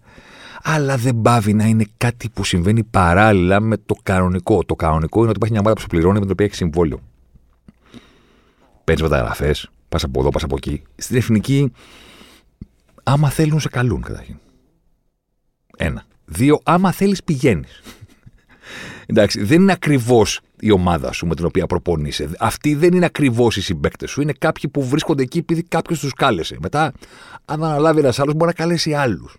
Αλλά 0.63 0.97
δεν 0.97 1.21
πάβει 1.21 1.53
να 1.53 1.65
είναι 1.65 1.85
κάτι 1.97 2.29
που 2.29 2.43
συμβαίνει 2.43 2.83
παράλληλα 2.83 3.59
με 3.59 3.77
το 3.77 3.95
κανονικό. 4.03 4.63
Το 4.63 4.75
κανονικό 4.75 5.19
είναι 5.19 5.27
ότι 5.27 5.35
υπάρχει 5.35 5.53
μια 5.53 5.61
ομάδα 5.61 5.75
που 5.75 5.81
σου 5.81 5.87
πληρώνει 5.87 6.13
με 6.13 6.21
την 6.21 6.31
οποία 6.31 6.45
έχεις 6.45 6.57
συμβόλαιο. 6.57 6.99
Παίρνει 8.83 9.01
μεταγραφές, 9.01 9.69
πας 9.89 10.03
από 10.03 10.19
εδώ, 10.19 10.29
πας 10.29 10.43
από 10.43 10.55
εκεί. 10.57 10.81
Στην 10.95 11.17
εθνική, 11.17 11.71
άμα 13.05 13.29
θέλουν, 13.29 13.59
σε 13.59 13.69
καλούν 13.69 14.01
καταρχήν. 14.01 14.35
Ένα. 15.77 16.03
Δύο, 16.25 16.59
άμα 16.63 16.91
θέλεις, 16.91 17.23
πηγαίνεις. 17.23 17.81
Εντάξει, 19.05 19.43
δεν 19.43 19.61
είναι 19.61 19.71
ακριβώς 19.71 20.39
η 20.59 20.71
ομάδα 20.71 21.11
σου 21.11 21.27
με 21.27 21.35
την 21.35 21.45
οποία 21.45 21.65
προπονείσαι. 21.65 22.29
Αυτοί 22.39 22.75
δεν 22.75 22.93
είναι 22.93 23.05
ακριβώς 23.05 23.57
οι 23.57 23.61
συμπαίκτες 23.61 24.09
σου. 24.11 24.21
Είναι 24.21 24.33
κάποιοι 24.37 24.69
που 24.69 24.87
βρίσκονται 24.87 25.23
εκεί 25.23 25.37
επειδή 25.37 25.63
κάποιος 25.63 25.99
τους 25.99 26.13
κάλεσε. 26.13 26.57
Μετά, 26.61 26.91
αν 27.45 27.63
αναλάβει 27.63 27.99
ένας 27.99 28.19
άλλος, 28.19 28.33
μπορεί 28.33 28.45
να 28.45 28.63
καλέσει 28.63 28.93
άλλους. 28.93 29.37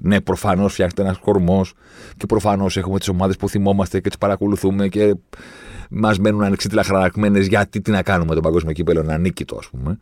Ναι, 0.00 0.20
προφανώς 0.20 0.72
φτιάχνεται 0.72 1.02
ένας 1.02 1.18
κορμός 1.18 1.72
και 2.16 2.26
προφανώς 2.26 2.76
έχουμε 2.76 2.98
τις 2.98 3.08
ομάδες 3.08 3.36
που 3.36 3.48
θυμόμαστε 3.48 4.00
και 4.00 4.08
τις 4.08 4.18
παρακολουθούμε 4.18 4.88
και 4.88 5.14
μας 5.90 6.18
μένουν 6.18 6.42
ανεξίτηλα 6.42 6.82
χαρακτημένε 6.82 7.40
γιατί 7.40 7.80
τι 7.80 7.90
να 7.90 8.02
κάνουμε 8.02 8.34
τον 8.34 8.42
παγκόσμιο 8.42 8.72
κύπελο 8.72 9.02
να 9.02 9.14
ανήκει 9.14 9.44
το, 9.44 9.56
ας 9.56 9.68
πούμε. 9.68 9.98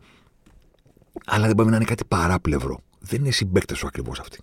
Αλλά 1.24 1.46
δεν 1.46 1.56
μπορεί 1.56 1.70
να 1.70 1.76
είναι 1.76 1.84
κάτι 1.84 2.04
παράπλευρο. 2.08 2.80
Δεν 2.98 3.20
είναι 3.20 3.30
συμπαίκτες 3.30 3.78
σου 3.78 3.86
ακριβώς 3.86 4.20
αυτοί 4.20 4.38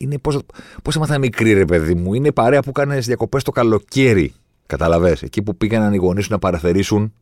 είναι 0.00 0.18
πώς 0.18 0.38
πώς 0.82 0.96
έμαθα 0.96 1.18
μικρή, 1.18 1.52
ρε 1.52 1.64
παιδί 1.64 1.94
μου. 1.94 2.14
Είναι 2.14 2.32
παρέα 2.32 2.62
που 2.62 2.68
έκανε 2.68 2.98
διακοπές 2.98 3.42
το 3.42 3.50
καλοκαίρι. 3.50 4.34
Καταλαβέ. 4.66 5.16
Εκεί 5.20 5.42
που 5.42 5.56
πήγαιναν 5.56 5.92
οι 5.92 5.96
γονείς 5.96 6.28
να 6.28 6.38
παραθερήσουν 6.38 7.14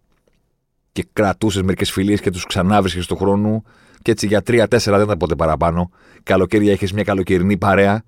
και 0.92 1.06
κρατούσες 1.12 1.62
μερικές 1.62 1.90
φιλίες 1.90 2.20
και 2.20 2.30
τους 2.30 2.46
ξανάβρισκες 2.46 3.04
στον 3.04 3.16
χρόνο. 3.16 3.62
Και 4.02 4.10
έτσι 4.10 4.26
για 4.26 4.42
τρία-τέσσερα 4.42 4.96
δεν 4.96 5.06
ήταν 5.06 5.18
ποτέ 5.18 5.34
παραπάνω. 5.34 5.90
Καλοκαίρια 6.22 6.72
είχε 6.72 6.88
μια 6.94 7.04
καλοκαιρινή 7.04 7.56
παρέα. 7.56 8.02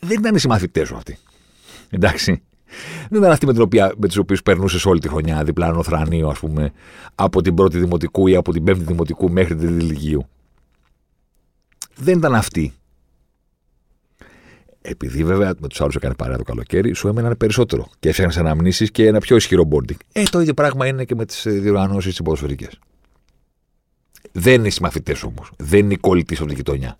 Δεν 0.00 0.18
ήταν 0.18 0.34
οι 0.34 0.38
συμμαθητές 0.38 0.88
σου 0.88 0.96
αυτοί. 0.96 1.18
Εντάξει. 1.90 2.42
Δεν 3.10 3.20
ήταν 3.20 3.30
αυτοί 3.30 3.46
με, 3.46 3.52
με 3.96 4.06
τους 4.06 4.16
οποίους 4.16 4.42
περνούσες 4.42 4.86
όλη 4.86 5.00
τη 5.00 5.08
χρονιά, 5.08 5.44
διπλανό 5.44 5.82
θρανίο, 5.82 6.28
ας 6.28 6.38
πούμε, 6.38 6.72
από 7.14 7.42
την 7.42 7.54
πρώτη 7.54 7.78
δημοτικού 7.78 8.26
ή 8.26 8.36
από 8.36 8.52
την 8.52 8.64
πέμπτη 8.64 8.84
δημοτικού 8.84 9.30
μέχρι 9.30 9.56
την 9.56 9.78
ηλικίου. 9.78 10.26
Δεν 11.96 12.18
ήταν 12.18 12.34
αυτοί 12.34 12.72
επειδή 14.86 15.24
βέβαια 15.24 15.54
με 15.58 15.68
τους 15.68 15.80
άλλους 15.80 15.94
έκανε 15.94 16.14
παρέα 16.14 16.36
το 16.36 16.42
καλοκαίρι, 16.42 16.94
σου 16.94 17.08
έμεναν 17.08 17.36
περισσότερο 17.36 17.88
και 17.98 18.08
έφτιαχνες 18.08 18.36
αναμνήσεις 18.36 18.90
και 18.90 19.06
ένα 19.06 19.18
πιο 19.18 19.36
ισχυρό 19.36 19.68
bonding. 19.70 19.96
Ε, 20.12 20.22
το 20.22 20.40
ίδιο 20.40 20.54
πράγμα 20.54 20.86
είναι 20.86 21.04
και 21.04 21.14
με 21.14 21.24
τις 21.24 21.42
διοργανώσεις 21.46 22.10
τις 22.10 22.22
ποδοσφαιρικές. 22.22 22.78
Δεν 24.32 24.54
είναι 24.54 24.70
συμμαθητές 24.70 25.22
όμως. 25.22 25.50
Δεν 25.56 25.78
είναι 25.78 25.92
οι 25.92 25.96
κολλητοί 25.96 26.34
από 26.34 26.46
την 26.46 26.56
γειτονιά. 26.56 26.96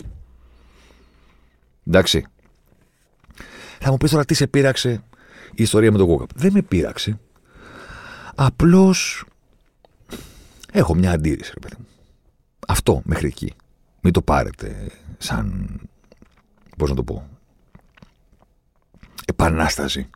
Εντάξει. 1.87 2.27
Θα 3.81 3.91
μου 3.91 3.97
πεις 3.97 4.11
τώρα 4.11 4.25
τι 4.25 4.35
σε 4.35 4.47
πείραξε 4.47 5.03
η 5.57 5.63
ιστορία 5.63 5.93
με 5.93 5.99
τον 5.99 6.07
Κόκαπ. 6.07 6.29
Δεν 6.35 6.53
με 6.53 6.63
πείραξε. 6.63 7.19
Απλώς 8.35 9.25
έχω 10.73 10.95
μια 10.95 11.11
αντίρρηση, 11.11 11.51
ρε 11.55 11.61
παιδί 11.61 11.77
μου. 11.79 11.87
Αυτό 12.69 13.03
μέχρι 13.05 13.27
εκεί. 13.27 13.53
Μην 14.01 14.13
το 14.13 14.23
πάρετε 14.23 14.91
σαν. 15.19 15.81
Πώς 16.77 16.89
να 16.89 16.97
το 16.97 17.03
πω 17.03 17.29
επανάσταση 19.25 20.11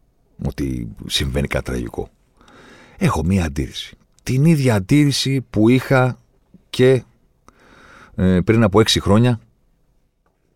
ότι 0.45 0.89
συμβαίνει 1.07 1.47
κάτι 1.47 1.65
τραγικό. 1.65 2.09
Έχω 2.99 3.25
μία 3.25 3.45
αντίρρηση. 3.45 3.97
Την 4.23 4.45
ίδια 4.45 4.75
αντίρρηση 4.75 5.41
που 5.41 5.69
είχα 5.69 6.19
και 6.71 7.05
ε, 8.15 8.41
πριν 8.41 8.63
από 8.63 8.81
έξι 8.81 9.01
χρόνια 9.01 9.41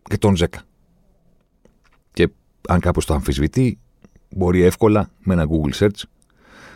και 0.03 0.17
τον 0.17 0.35
Ζέκα. 0.35 0.61
Και 2.13 2.29
αν 2.67 2.79
κάποιος 2.79 3.05
το 3.05 3.13
αμφισβητεί, 3.13 3.79
μπορεί 4.35 4.61
εύκολα 4.61 5.09
με 5.19 5.33
ένα 5.33 5.47
Google 5.49 5.73
search 5.79 6.01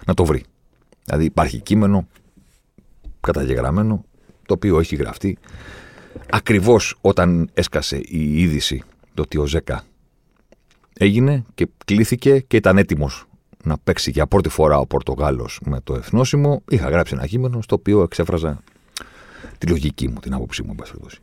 να 0.06 0.14
το 0.14 0.26
βρει. 0.26 0.44
Δηλαδή 1.04 1.26
υπάρχει 1.26 1.60
κείμενο 1.60 2.08
καταγεγραμμένο 3.20 4.06
το 4.46 4.54
οποίο 4.54 4.80
έχει 4.80 4.96
γραφτεί 4.96 5.38
ακριβώς 6.30 6.98
όταν 7.02 7.50
έσκασε 7.54 7.98
η 7.98 8.40
είδηση 8.42 8.84
το 9.14 9.22
ότι 9.22 9.38
ο 9.38 9.46
Ζέκα 9.46 9.84
έγινε 10.94 11.44
και 11.56 11.68
κλήθηκε 11.86 12.40
και 12.40 12.58
ήταν 12.58 12.78
έτοιμος 12.78 13.26
να 13.64 13.78
παίξει 13.78 14.12
για 14.12 14.28
πρώτη 14.28 14.50
φορά 14.50 14.80
ο 14.80 14.86
Πορτογάλος 14.86 15.60
με 15.66 15.80
το 15.84 15.96
εθνόσημο 15.96 16.62
είχα 16.70 16.90
γράψει 16.90 17.14
ένα 17.14 17.28
κείμενο 17.28 17.62
στο 17.62 17.76
οποίο 17.76 18.02
εξέφραζα 18.02 18.64
τη 19.58 19.68
λογική 19.68 20.08
μου, 20.08 20.20
την 20.20 20.34
άποψή 20.34 20.62
μου, 20.64 20.70
εν 20.70 20.76
πάση 20.76 20.92
περιπτώσει. 20.92 21.20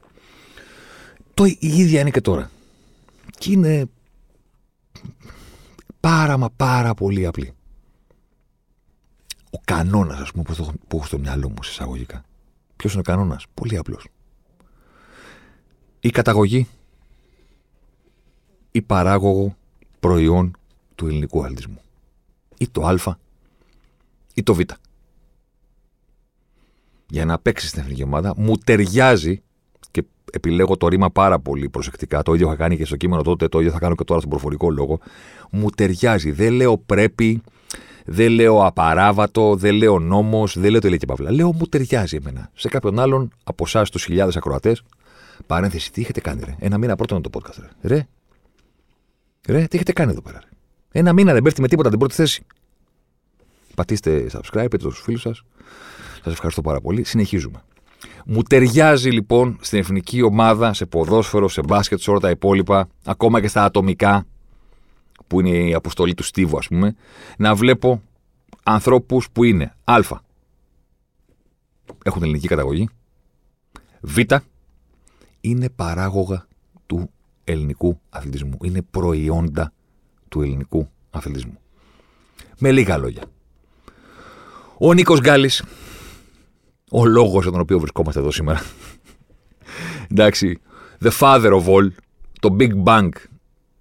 Το 1.34 1.44
η 1.44 1.58
ίδια 1.60 2.00
είναι 2.00 2.10
και 2.10 2.20
τώρα. 2.20 2.50
Και 3.38 3.52
είναι 3.52 3.88
πάρα 6.04 6.37
μα 6.37 6.50
πάρα 6.50 6.94
πολύ 6.94 7.26
απλή. 7.26 7.52
Ο 9.50 9.61
κανόνας, 9.64 10.20
ας 10.20 10.30
πούμε, 10.30 10.42
που 10.44 10.52
έχω, 10.52 10.73
που 10.88 10.96
έχω 10.96 11.06
στο 11.06 11.18
μυαλό 11.18 11.49
μου, 11.49 11.54
εισαγωγικά. 11.62 12.25
Ποιος 12.76 12.92
είναι 12.92 13.00
ο 13.00 13.04
κανόνας, 13.11 13.44
Πολύ 13.54 13.76
απλός. 13.76 14.06
Η 16.00 16.11
καταγωγή 16.11 16.68
ή 18.70 18.82
παράγωγο 18.82 19.56
προϊόν 20.00 20.56
του 20.94 21.06
ελληνικού 21.06 21.42
αθλητισμού. 21.42 21.80
Ή 22.58 22.68
το 22.68 22.87
Α 22.87 23.16
ή 24.34 24.42
το 24.42 24.54
Β. 24.54 24.61
Για 27.08 27.25
να 27.25 27.38
παίξεις 27.38 27.70
στην 27.70 27.82
εθνική 27.82 28.02
ομάδα, 28.02 28.34
μου 28.37 28.56
ταιριάζει 28.56 29.37
και 29.37 29.42
επιλέγω 30.34 30.76
το 30.76 30.88
ρήμα 30.88 31.10
πάρα 31.10 31.38
πολύ 31.38 31.68
προσεκτικά. 31.68 32.22
Το 32.22 32.34
ίδιο 32.34 32.46
είχα 32.46 32.56
κάνει 32.56 32.76
και 32.76 32.84
στο 32.84 32.96
κείμενο 32.96 33.22
τότε, 33.22 33.48
το 33.48 33.58
ίδιο 33.58 33.72
θα 33.72 33.78
κάνω 33.78 33.94
και 33.94 34.04
τώρα 34.04 34.20
στον 34.20 34.30
προφορικό 34.30 34.70
λόγο. 34.70 34.98
Μου 35.50 35.70
ταιριάζει. 35.70 36.30
Δεν 36.30 36.52
λέω 36.52 36.78
πρέπει, 36.78 37.42
δεν 38.04 38.30
λέω 38.30 38.66
απαράβατο, 38.66 39.56
δεν 39.56 39.74
λέω 39.74 39.98
νόμος, 39.98 40.58
δεν 40.58 40.70
λέω 40.70 40.80
τελεία 40.80 40.96
και 40.96 41.06
παύλα. 41.06 41.32
Λέω 41.32 41.52
μου 41.52 41.66
ταιριάζει 41.66 42.16
εμένα. 42.16 42.50
Σε 42.54 42.68
κάποιον 42.68 42.98
άλλον 42.98 43.30
από 43.44 43.64
εσάς, 43.66 43.90
τους 43.90 44.04
χιλιάδες 44.04 44.36
ακροατές, 44.36 44.82
παρένθεση, 45.46 45.92
τι 45.92 46.00
είχετε 46.00 46.20
κάνει, 46.20 46.42
ρε; 46.44 46.54
Ένα 46.58 46.78
μήνα 46.78 46.96
πρώτον 46.96 47.22
το 47.22 47.30
podcast, 47.32 47.58
ρε. 47.82 47.96
Ρε, 47.96 48.06
ρε 49.48 49.66
τι 49.66 49.76
έχετε 49.76 49.92
κάνει 49.92 50.10
εδώ 50.10 50.22
πέρα. 50.22 50.38
Ρε; 50.42 50.48
Ένα 51.00 51.12
μήνα 51.12 51.32
δεν 51.32 51.42
πέφτει 51.42 51.60
με 51.60 51.68
τίποτα 51.68 51.88
την 51.90 51.98
πρώτη 51.98 52.14
θέση. 52.14 52.44
Πατήστε 53.74 54.26
subscribe, 54.32 54.66
πείτε 54.70 54.78
στους 54.78 55.00
φίλους 55.00 55.20
σας. 55.20 55.44
Σας 56.22 56.32
ευχαριστώ 56.32 56.60
πάρα 56.60 56.80
πολύ. 56.80 57.04
Συνεχίζουμε. 57.04 57.62
Μου 58.26 58.42
ταιριάζει 58.42 59.10
λοιπόν 59.10 59.58
στην 59.60 59.78
εθνική 59.78 60.22
ομάδα, 60.22 60.72
σε 60.72 60.86
ποδόσφαιρο, 60.86 61.48
σε 61.48 61.60
μπάσκετ, 61.62 62.00
σε 62.00 62.10
όλα 62.10 62.20
τα 62.20 62.30
υπόλοιπα, 62.30 62.88
ακόμα 63.04 63.40
και 63.40 63.48
στα 63.48 63.64
ατομικά, 63.64 64.26
που 65.26 65.40
είναι 65.40 65.68
η 65.68 65.74
αποστολή 65.74 66.14
του 66.14 66.22
Στίβου, 66.22 66.58
ας 66.58 66.68
πούμε, 66.68 66.94
να 67.38 67.54
βλέπω 67.54 68.02
ανθρώπους 68.62 69.30
που 69.30 69.44
είναι 69.44 69.74
Α. 69.84 69.98
Έχουν 72.04 72.22
ελληνική 72.22 72.48
καταγωγή. 72.48 72.88
Β. 74.00 74.18
Είναι 75.40 75.68
παράγωγα 75.68 76.46
του 76.86 77.10
ελληνικού 77.44 78.00
αθλητισμού. 78.10 78.58
Είναι 78.62 78.82
προϊόντα 78.82 79.72
του 80.28 80.42
ελληνικού 80.42 80.90
αθλητισμού. 81.10 81.58
Με 82.58 82.72
λίγα 82.72 82.96
λόγια. 82.96 83.22
Ο 84.78 84.92
Νίκος 84.92 85.20
Γκάλης 85.20 85.64
ο 86.90 87.06
λόγος 87.06 87.42
για 87.42 87.52
τον 87.52 87.60
οποίο 87.60 87.78
βρισκόμαστε 87.78 88.20
εδώ 88.20 88.30
σήμερα. 88.30 88.62
Εντάξει, 90.10 90.60
the 91.00 91.10
father 91.18 91.52
of 91.52 91.64
all, 91.66 91.90
το 92.40 92.56
big 92.58 92.82
bang 92.84 93.08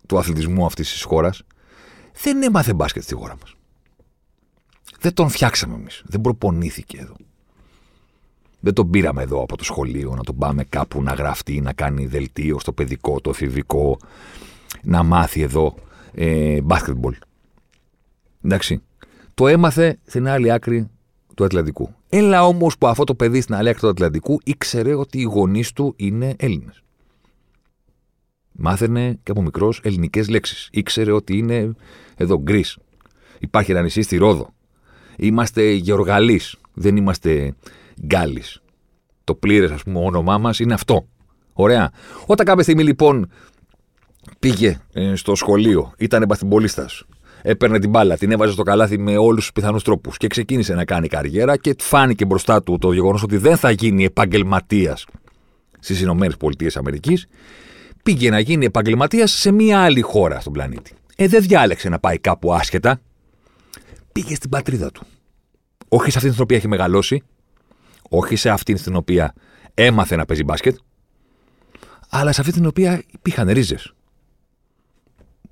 του 0.07 0.17
αθλητισμού 0.17 0.65
αυτής 0.65 0.91
της 0.91 1.03
χώρας, 1.03 1.43
δεν 2.23 2.43
έμαθε 2.43 2.73
μπάσκετ 2.73 3.03
στη 3.03 3.13
χώρα 3.13 3.35
μας. 3.41 3.55
Δεν 4.99 5.13
τον 5.13 5.29
φτιάξαμε 5.29 5.75
εμείς. 5.75 6.03
Δεν 6.05 6.21
προπονήθηκε 6.21 6.97
εδώ. 6.97 7.15
Δεν 8.59 8.73
τον 8.73 8.89
πήραμε 8.89 9.21
εδώ 9.21 9.41
από 9.41 9.57
το 9.57 9.63
σχολείο 9.63 10.13
να 10.15 10.23
τον 10.23 10.37
πάμε 10.37 10.63
κάπου 10.63 11.01
να 11.03 11.13
γραφτεί, 11.13 11.61
να 11.61 11.73
κάνει 11.73 12.05
δελτίο 12.05 12.59
στο 12.59 12.73
παιδικό, 12.73 13.21
το 13.21 13.29
εφηβικό, 13.29 13.97
να 14.83 15.03
μάθει 15.03 15.41
εδώ 15.41 15.75
ε, 16.13 16.61
μπάσκετμπολ. 16.61 17.15
Εντάξει. 18.43 18.81
Το 19.33 19.47
έμαθε 19.47 19.99
στην 20.05 20.27
άλλη 20.27 20.51
άκρη 20.51 20.89
του 21.35 21.43
Ατλαντικού. 21.43 21.95
Έλα 22.09 22.45
όμως 22.45 22.77
που 22.77 22.87
αυτό 22.87 23.03
το 23.03 23.15
παιδί 23.15 23.41
στην 23.41 23.55
αλέκτο 23.55 23.81
του 23.81 23.89
Ατλαντικού 23.89 24.39
ήξερε 24.43 24.93
ότι 24.93 25.19
οι 25.19 25.23
γονείς 25.23 25.73
του 25.73 25.93
είναι 25.97 26.35
Έλληνες. 26.37 26.83
Μάθαινε 28.51 29.19
και 29.23 29.31
από 29.31 29.41
μικρός 29.41 29.81
ελληνικές 29.83 30.29
λέξεις. 30.29 30.69
Ήξερε 30.71 31.11
ότι 31.11 31.37
είναι 31.37 31.75
εδώ 32.15 32.37
γκρι. 32.41 32.65
Υπάρχει 33.39 33.71
ένα 33.71 33.81
νησί 33.81 34.01
στη 34.01 34.17
Ρόδο. 34.17 34.53
Είμαστε 35.17 35.71
Γεωργαλείς. 35.71 36.55
Δεν 36.73 36.95
είμαστε 36.95 37.55
Γκάλης. 38.05 38.61
Το 39.23 39.35
πλήρες, 39.35 39.71
ας 39.71 39.83
πούμε, 39.83 39.99
όνομά 39.99 40.37
μας 40.37 40.59
είναι 40.59 40.73
αυτό. 40.73 41.07
Ωραία. 41.53 41.91
Όταν 42.25 42.45
κάποια 42.45 42.63
στιγμή 42.63 42.83
λοιπόν 42.83 43.29
πήγε 44.39 44.81
ε, 44.93 45.15
στο 45.15 45.35
σχολείο, 45.35 45.93
ήταν 45.97 46.25
μπαθυμπολίστα, 46.27 46.89
έπαιρνε 47.43 47.79
την 47.79 47.89
μπάλα, 47.89 48.17
την 48.17 48.31
έβαζε 48.31 48.51
στο 48.51 48.63
καλάθι 48.63 48.97
με 48.97 49.17
όλους 49.17 49.39
τους 49.39 49.51
πιθανούς 49.53 49.83
τρόπους 49.83 50.17
και 50.17 50.27
ξεκίνησε 50.27 50.73
να 50.73 50.85
κάνει 50.85 51.07
καριέρα 51.07 51.57
και 51.57 51.75
φάνηκε 51.79 52.25
μπροστά 52.25 52.63
του 52.63 52.77
το 52.77 52.91
γεγονός 52.91 53.23
ότι 53.23 53.37
δεν 53.37 53.57
θα 53.57 53.71
γίνει 53.71 54.03
επαγγελματίας 54.03 55.05
στις 55.79 56.01
Ηνωμένες 56.01 56.37
Πολιτείες 56.37 56.77
Αμερικής. 56.77 57.27
Πήγε 58.03 58.29
να 58.29 58.39
γίνει 58.39 58.65
επαγγελματίας 58.65 59.31
σε 59.31 59.51
μία 59.51 59.79
άλλη 59.79 60.01
χώρα 60.01 60.39
στον 60.39 60.53
πλανήτη. 60.53 60.93
Ε, 61.15 61.27
δεν 61.27 61.41
διάλεξε 61.41 61.89
να 61.89 61.99
πάει 61.99 62.19
κάπου 62.19 62.53
άσχετα. 62.53 63.01
Πήγε 64.11 64.35
στην 64.35 64.49
πατρίδα 64.49 64.91
του. 64.91 65.05
Όχι 65.87 66.11
σε 66.11 66.17
αυτήν 66.17 66.33
την 66.33 66.41
οποία 66.41 66.57
έχει 66.57 66.67
μεγαλώσει, 66.67 67.23
όχι 68.09 68.35
σε 68.35 68.49
αυτήν 68.49 68.77
στην 68.77 68.95
οποία 68.95 69.33
έμαθε 69.73 70.15
να 70.15 70.25
παίζει 70.25 70.43
μπάσκετ, 70.43 70.77
αλλά 72.09 72.31
σε 72.31 72.41
αυτή 72.41 72.53
την 72.53 72.65
οποία 72.65 73.03
υπήρχαν 73.11 73.49
ρίζες. 73.49 73.93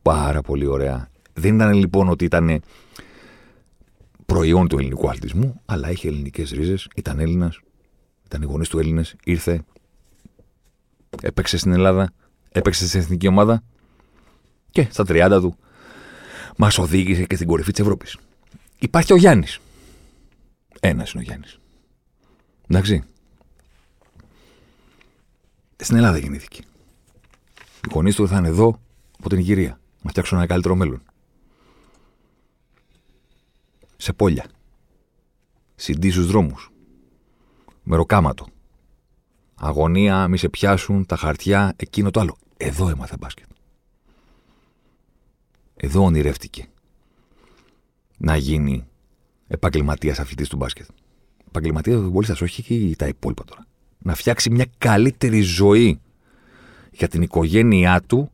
Πάρα 0.01 0.41
πολύ 0.41 0.65
ωραία 0.65 1.11
δεν 1.41 1.55
ήταν 1.55 1.74
λοιπόν 1.74 2.10
ότι 2.10 2.25
ήταν 2.25 2.62
προϊόν 4.25 4.67
του 4.67 4.77
ελληνικού 4.77 5.10
αθλητισμού, 5.10 5.62
αλλά 5.65 5.91
είχε 5.91 6.07
ελληνικές 6.07 6.51
ρίζες, 6.51 6.88
ήταν 6.95 7.19
Έλληνας, 7.19 7.60
ήταν 8.25 8.41
οι 8.41 8.45
γονείς 8.45 8.69
του 8.69 8.79
Έλληνες, 8.79 9.15
ήρθε, 9.24 9.63
έπαιξε 11.21 11.57
στην 11.57 11.71
Ελλάδα, 11.71 12.13
έπαιξε 12.51 12.88
στην 12.88 13.00
εθνική 13.00 13.27
ομάδα 13.27 13.63
και 14.69 14.88
στα 14.91 15.03
30 15.07 15.38
του 15.41 15.55
μας 16.57 16.77
οδήγησε 16.77 17.24
και 17.24 17.36
στην 17.36 17.48
κορυφή 17.48 17.71
της 17.71 17.79
Ευρώπης. 17.79 18.17
Υπάρχει 18.79 19.13
ο 19.13 19.15
Γιάννης. 19.15 19.60
Ένας 20.79 21.12
είναι 21.12 21.21
ο 21.21 21.25
Γιάννης. 21.25 21.60
Εντάξει. 22.67 23.03
Στην 25.75 25.95
Ελλάδα 25.95 26.17
γεννήθηκε. 26.17 26.62
Οι 27.86 27.89
γονείς 27.91 28.15
του 28.15 28.27
θα 28.27 28.38
είναι 28.38 28.48
εδώ 28.48 28.79
από 29.17 29.29
την 29.29 29.38
Ιγυρία. 29.38 29.79
Να 30.01 30.10
φτιάξουν 30.10 30.38
ένα 30.38 30.48
καλύτερο 30.48 30.75
μέλλον 30.75 31.01
σε 34.01 34.13
πόλια. 34.13 34.46
Συντή 35.75 36.12
στου 36.12 36.25
δρόμου. 36.25 36.55
Μεροκάματο. 37.84 38.48
Αγωνία, 39.55 40.27
μη 40.27 40.38
σε 40.38 40.50
πιάσουν, 40.50 41.05
τα 41.05 41.15
χαρτιά, 41.15 41.74
εκείνο 41.75 42.12
το 42.12 42.20
άλλο. 42.20 42.38
Εδώ 42.58 42.89
έμαθε 42.89 43.15
μπάσκετ. 43.20 43.46
Εδώ 45.75 46.03
ονειρεύτηκε 46.03 46.67
να 48.17 48.36
γίνει 48.36 48.88
επαγγελματίας 49.48 50.20
αθλητής 50.20 50.50
του 50.50 50.55
μπάσκετ. 50.55 50.88
Επαγγελματίας 51.48 52.01
του 52.01 52.10
μπόλιστα, 52.10 52.36
όχι 52.41 52.63
και 52.63 52.96
τα 52.96 53.08
υπόλοιπα 53.08 53.43
τώρα. 53.43 53.65
Να 53.98 54.15
φτιάξει 54.15 54.50
μια 54.50 54.65
καλύτερη 54.77 55.41
ζωή 55.41 56.00
για 56.91 57.08
την 57.08 57.22
οικογένειά 57.22 58.01
του 58.01 58.31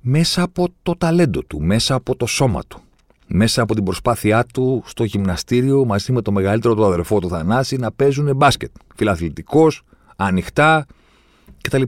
μέσα 0.00 0.42
από 0.42 0.68
το 0.82 0.96
ταλέντο 0.96 1.42
του, 1.42 1.62
μέσα 1.62 1.94
από 1.94 2.16
το 2.16 2.26
σώμα 2.26 2.62
του 2.64 2.80
μέσα 3.26 3.62
από 3.62 3.74
την 3.74 3.84
προσπάθειά 3.84 4.44
του 4.44 4.82
στο 4.86 5.04
γυμναστήριο 5.04 5.84
μαζί 5.84 6.12
με 6.12 6.22
το 6.22 6.32
μεγαλύτερο 6.32 6.74
του 6.74 6.84
αδερφό 6.84 7.18
του 7.20 7.28
Θανάση 7.28 7.76
να 7.76 7.92
παίζουν 7.92 8.36
μπάσκετ. 8.36 8.70
Φιλαθλητικός, 8.94 9.82
ανοιχτά 10.16 10.86
κτλ. 11.60 11.82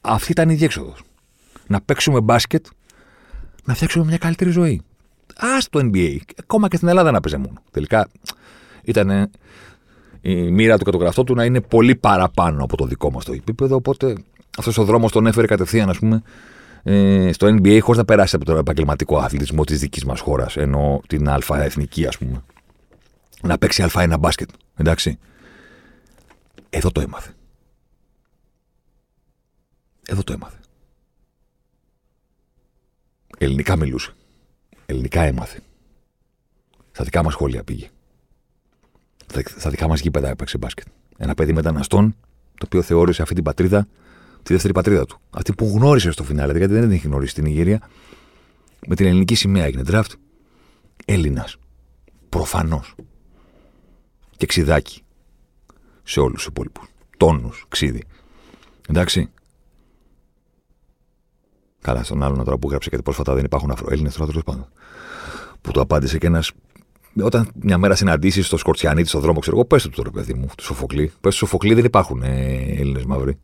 Αυτή 0.00 0.30
ήταν 0.30 0.48
η 0.48 0.54
διέξοδος. 0.54 1.02
Να 1.66 1.80
παίξουμε 1.80 2.20
μπάσκετ, 2.20 2.66
να 3.64 3.74
φτιάξουμε 3.74 4.04
μια 4.04 4.18
καλύτερη 4.18 4.50
ζωή. 4.50 4.82
Α 5.36 5.58
το 5.70 5.80
NBA. 5.82 6.16
Ακόμα 6.40 6.68
και 6.68 6.76
στην 6.76 6.88
Ελλάδα 6.88 7.10
να 7.10 7.20
παίζει 7.20 7.38
μόνο. 7.38 7.62
Τελικά 7.70 8.08
ήταν 8.84 9.30
η 10.20 10.34
μοίρα 10.34 10.78
του 10.78 10.84
και 10.84 10.90
το 10.90 10.96
γραφτό 10.96 11.24
του 11.24 11.34
να 11.34 11.44
είναι 11.44 11.60
πολύ 11.60 11.94
παραπάνω 11.96 12.64
από 12.64 12.76
το 12.76 12.86
δικό 12.86 13.10
μας 13.10 13.24
το 13.24 13.32
επίπεδο. 13.32 13.76
Οπότε 13.76 14.14
αυτός 14.58 14.78
ο 14.78 14.84
δρόμος 14.84 15.12
τον 15.12 15.26
έφερε 15.26 15.46
κατευθείαν, 15.46 15.88
ας 15.88 15.98
πούμε, 15.98 16.22
ε, 16.82 17.32
στο 17.32 17.46
NBA 17.46 17.78
χωρίς 17.80 17.98
να 17.98 18.04
περάσει 18.04 18.36
από 18.36 18.44
τον 18.44 18.56
επαγγελματικό 18.56 19.18
αθλητισμό 19.18 19.64
της 19.64 19.80
δικής 19.80 20.04
μας 20.04 20.20
χώρας, 20.20 20.56
ενώ 20.56 21.00
την 21.06 21.28
αλφα 21.28 21.62
εθνική, 21.62 22.06
ας 22.06 22.18
πούμε. 22.18 22.42
Να 23.42 23.58
παίξει 23.58 23.84
Α1 23.92 24.14
μπάσκετ. 24.20 24.50
Εντάξει. 24.76 25.18
Εδώ 26.70 26.90
το 26.90 27.00
έμαθε. 27.00 27.32
Εδώ 30.06 30.22
το 30.24 30.32
έμαθε. 30.32 30.56
Ελληνικά 33.38 33.76
μιλούσε. 33.76 34.12
Ελληνικά 34.86 35.22
έμαθε. 35.22 35.60
Στα 36.92 37.04
δικά 37.04 37.22
μας 37.22 37.32
σχόλια 37.32 37.64
πήγε. 37.64 37.90
Στα 39.56 39.70
δικά 39.70 39.88
μας 39.88 40.00
γήπεδα 40.00 40.28
έπαιξε 40.28 40.58
μπάσκετ. 40.58 40.86
Ένα 41.18 41.34
παιδί 41.34 41.52
μεταναστών, 41.52 42.16
το 42.54 42.66
οποίο 42.66 42.82
θεώρησε 42.82 43.22
αυτή 43.22 43.34
την 43.34 43.44
πατρίδα 43.44 43.86
τη 44.42 44.52
δεύτερη 44.52 44.72
πατρίδα 44.72 45.04
του. 45.04 45.20
Αυτή 45.30 45.52
που 45.52 45.72
γνώρισε 45.74 46.10
στο 46.10 46.24
φινάλε, 46.24 46.58
γιατί 46.58 46.72
δεν 46.72 46.82
την 46.82 46.90
είχε 46.90 47.08
γνωρίσει 47.08 47.30
στην 47.30 47.44
Ιγυρία. 47.44 47.88
Με 48.86 48.94
την 48.94 49.06
ελληνική 49.06 49.34
σημαία 49.34 49.64
έγινε 49.64 49.82
draft. 49.86 50.12
Έλληνας. 51.04 51.56
Προφανώς. 52.28 52.94
Και 54.36 54.46
ξιδάκι. 54.46 55.02
Σε 56.02 56.20
όλους 56.20 56.34
τους 56.34 56.46
υπόλοιπους. 56.46 56.86
Τόνους, 57.16 57.64
ξύδι. 57.68 58.04
Εντάξει. 58.88 59.30
Καλά, 61.80 62.02
στον 62.02 62.22
άλλον 62.22 62.44
τώρα 62.44 62.58
που 62.58 62.68
γράψε 62.68 62.88
γιατί 62.88 63.04
πρόσφατα 63.04 63.34
δεν 63.34 63.44
υπάρχουν 63.44 63.70
Αφροέλληνε 63.70 64.10
τώρα 64.10 64.26
τέλος 64.26 64.42
πάντων. 64.42 64.68
Που 65.60 65.70
το 65.70 65.80
απάντησε 65.80 66.18
και 66.18 66.26
ένα. 66.26 66.44
Όταν 67.22 67.50
μια 67.54 67.78
μέρα 67.78 67.94
συναντήσεις 67.94 68.46
στο 68.46 68.56
Σκορτσιανίτη 68.56 69.08
στον 69.08 69.20
δρόμο, 69.20 69.40
ξέρω 69.40 69.56
εγώ, 69.56 69.64
πες 69.64 69.82
του 69.82 69.90
τώρα, 69.90 70.10
παιδί 70.10 70.34
μου, 70.34 70.46
του 70.56 70.64
Σοφοκλή. 70.64 71.12
Πες 71.20 71.32
του 71.32 71.38
Σοφοκλή 71.38 71.74
δεν 71.74 71.84
υπάρχουν 71.84 72.22
ε, 72.22 72.56
Έλληνες 72.78 73.04
μαύροι. 73.04 73.38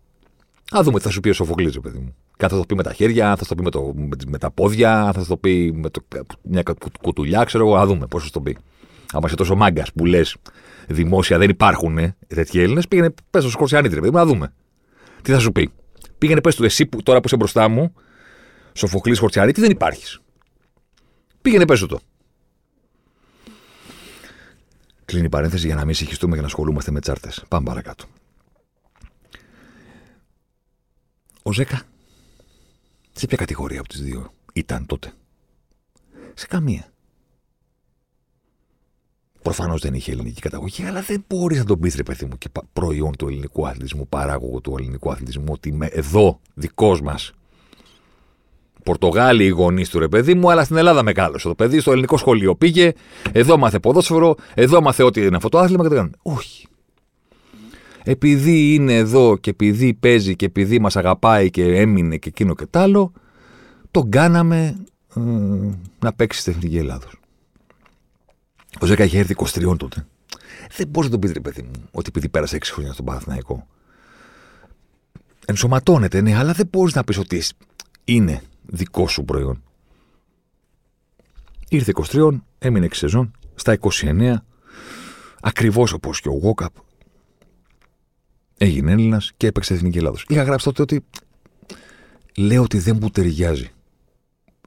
Α 0.72 0.82
δούμε 0.82 0.98
τι 0.98 1.04
θα 1.04 1.10
σου 1.10 1.20
πει 1.20 1.28
ο 1.28 1.32
Σοφοκλή, 1.32 1.80
παιδί 1.80 1.98
μου. 1.98 2.14
Και 2.36 2.48
θα 2.48 2.56
το 2.56 2.64
πει 2.68 2.74
με 2.74 2.82
τα 2.82 2.92
χέρια, 2.92 3.36
θα 3.36 3.46
το 3.46 3.54
πει 3.54 3.62
με, 3.62 3.70
το, 3.70 3.94
με, 4.26 4.38
τα 4.38 4.50
πόδια, 4.50 5.12
θα 5.14 5.24
το 5.24 5.36
πει 5.36 5.72
με 5.74 5.90
το, 5.90 6.00
μια 6.42 6.62
κουτουλιά, 7.02 7.44
ξέρω 7.44 7.66
εγώ. 7.66 7.76
Α 7.76 7.86
δούμε 7.86 8.06
πώς 8.06 8.24
θα 8.24 8.30
το 8.30 8.40
πει. 8.40 8.56
Άμα 9.12 9.26
είσαι 9.26 9.36
τόσο 9.36 9.54
μάγκας 9.54 9.92
που 9.92 10.06
λες 10.06 10.36
δημόσια 10.88 11.38
δεν 11.38 11.48
υπάρχουν 11.50 11.98
ε, 11.98 12.16
τέτοιοι 12.26 12.60
Έλληνες, 12.60 12.88
πήγαινε 12.88 13.14
πες 13.30 13.42
στο 13.42 13.50
Σκορτσιανίτη, 13.50 13.94
παιδί 13.94 14.10
μου, 14.10 14.16
να 14.16 14.26
δούμε. 14.26 14.52
Τι 15.22 15.32
θα 15.32 15.38
σου 15.38 15.52
πει. 15.52 15.70
Πήγαινε 16.18 16.40
πες 16.40 16.54
του 16.54 16.64
εσύ 16.64 16.86
που 16.86 17.02
τώρα 17.02 17.20
που 17.20 17.26
είσαι 17.26 17.36
μπροστά 17.36 17.68
μου, 17.68 17.94
Σοφοκλή 18.72 19.16
Χορτσιανίτη, 19.16 19.60
δεν 19.60 19.70
υπάρχεις. 19.70 20.20
Πήγαινε 21.42 21.64
πες 21.64 21.80
το. 21.80 22.00
Κλείνει 25.04 25.24
η 25.24 25.28
παρένθεση 25.28 25.66
για 25.66 25.74
να 25.74 25.84
μην 25.84 25.94
συγχυστούμε 25.94 26.34
και 26.34 26.40
να 26.40 26.46
ασχολούμαστε 26.46 26.90
με 26.90 27.00
τσάρτες. 27.00 27.44
Πάμε 27.48 27.64
παρακάτω. 27.64 28.04
Ο 31.46 31.52
Ζέκα. 31.52 31.82
Σε 33.12 33.26
ποια 33.26 33.36
κατηγορία 33.36 33.80
από 33.80 33.88
τις 33.88 34.02
δύο 34.02 34.32
ήταν 34.52 34.86
τότε; 34.86 35.12
Σε 36.34 36.46
καμία. 36.46 36.92
Προφανώς 39.42 39.80
δεν 39.80 39.94
είχε 39.94 40.12
ελληνική 40.12 40.40
καταγωγή, 40.40 40.84
αλλά 40.84 41.00
δεν 41.00 41.24
μπορείς 41.28 41.58
να 41.58 41.64
τον 41.64 41.80
πεις, 41.80 41.94
ρε 41.94 42.02
παιδί 42.02 42.24
μου, 42.24 42.38
και 42.38 42.48
προϊόν 42.72 43.16
του 43.16 43.28
ελληνικού 43.28 43.66
αθλητισμού, 43.66 44.08
παράγωγο 44.08 44.60
του 44.60 44.74
ελληνικού 44.78 45.10
αθλητισμού, 45.10 45.46
ότι 45.48 45.72
με 45.72 45.86
εδώ 45.86 46.40
δικός 46.54 47.00
μας 47.00 47.32
Πορτογάλοι 48.82 49.44
οι 49.44 49.48
γονείς 49.48 49.90
του 49.90 49.98
ρε 49.98 50.08
παιδί 50.08 50.34
μου, 50.34 50.50
αλλά 50.50 50.64
στην 50.64 50.76
Ελλάδα 50.76 51.02
μεγάλωσε. 51.02 51.48
Το 51.48 51.54
παιδί 51.54 51.80
στο 51.80 51.92
ελληνικό 51.92 52.16
σχολείο 52.16 52.56
πήγε, 52.56 52.92
εδώ 53.32 53.56
μάθε 53.56 53.78
ποδόσφαιρο, 53.78 54.34
εδώ 54.54 54.80
μάθε 54.80 55.02
ό,τι 55.02 55.20
είναι 55.20 55.36
αυτό 55.36 55.48
το 55.48 55.58
άθλημα 55.58 55.82
και 55.82 55.88
το 55.88 55.94
κάνουν. 55.94 56.16
Όχι. 56.22 56.66
Επειδή 58.08 58.74
είναι 58.74 58.94
εδώ 58.94 59.36
και 59.36 59.50
επειδή 59.50 59.94
παίζει 59.94 60.36
και 60.36 60.44
επειδή 60.44 60.78
μας 60.78 60.96
αγαπάει 60.96 61.50
και 61.50 61.76
έμεινε 61.76 62.16
και 62.16 62.28
εκείνο 62.28 62.54
και 62.54 62.66
τ' 62.66 62.76
άλλο, 62.76 63.12
τον 63.90 64.10
κάναμε 64.10 64.76
ε, 65.16 65.20
να 65.98 66.12
παίξει 66.16 66.40
στην 66.40 66.52
Εθνική 66.52 66.78
Ελλάδος. 66.78 67.20
Ο 68.80 68.86
Ζέκα 68.86 69.04
είχε 69.04 69.18
έρθει 69.18 69.34
23 69.38 69.78
τότε. 69.78 70.06
Δεν 70.76 70.88
μπορείς 70.88 71.10
να 71.10 71.18
τον 71.18 71.20
πεις, 71.20 71.32
ρε 71.32 71.40
παιδί 71.40 71.62
μου, 71.62 71.70
ότι 71.90 72.06
επειδή 72.08 72.28
πέρασε 72.28 72.56
6 72.56 72.62
χρόνια 72.72 72.92
στον 72.92 73.04
Παναθηναϊκό. 73.04 73.66
Ενσωματώνεται, 75.46 76.20
ναι, 76.20 76.36
αλλά 76.36 76.52
δεν 76.52 76.68
μπορείς 76.72 76.94
να 76.94 77.04
πεις 77.04 77.18
ότι 77.18 77.42
είναι 78.04 78.42
δικό 78.66 79.08
σου 79.08 79.24
προϊόν. 79.24 79.62
Ήρθε 81.68 81.92
23, 82.12 82.40
έμεινε 82.58 82.86
6 82.86 82.88
σεζόν, 82.92 83.30
στα 83.54 83.78
29, 83.80 84.34
ακριβώς 85.40 85.92
όπως 85.92 86.20
και 86.20 86.28
ο 86.28 86.38
Γόκαπ, 86.42 86.72
έγινε 88.58 88.92
Έλληνας 88.92 89.32
και 89.36 89.46
έπαιξε 89.46 89.74
Εθνική 89.74 89.98
Ελλάδος. 89.98 90.26
Είχα 90.28 90.42
γράψει 90.42 90.64
τότε 90.64 90.82
ότι 90.82 91.04
λέω 92.36 92.62
ότι 92.62 92.78
δεν 92.78 92.98
μου 93.00 93.10
ταιριάζει. 93.10 93.70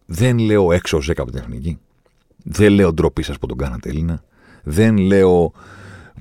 Δεν 0.06 0.38
λέω 0.39 0.71
έξω 0.71 0.97
ως 0.97 1.10
από 1.10 1.32
την 1.32 1.39
Εθνική. 1.39 1.80
Δεν 2.43 2.71
λέω 2.71 2.93
ντροπή 2.93 3.23
σας 3.23 3.38
που 3.39 3.45
τον 3.45 3.58
κάνατε 3.58 3.89
Έλληνα. 3.89 4.23
Δεν 4.63 4.97
λέω 4.97 5.54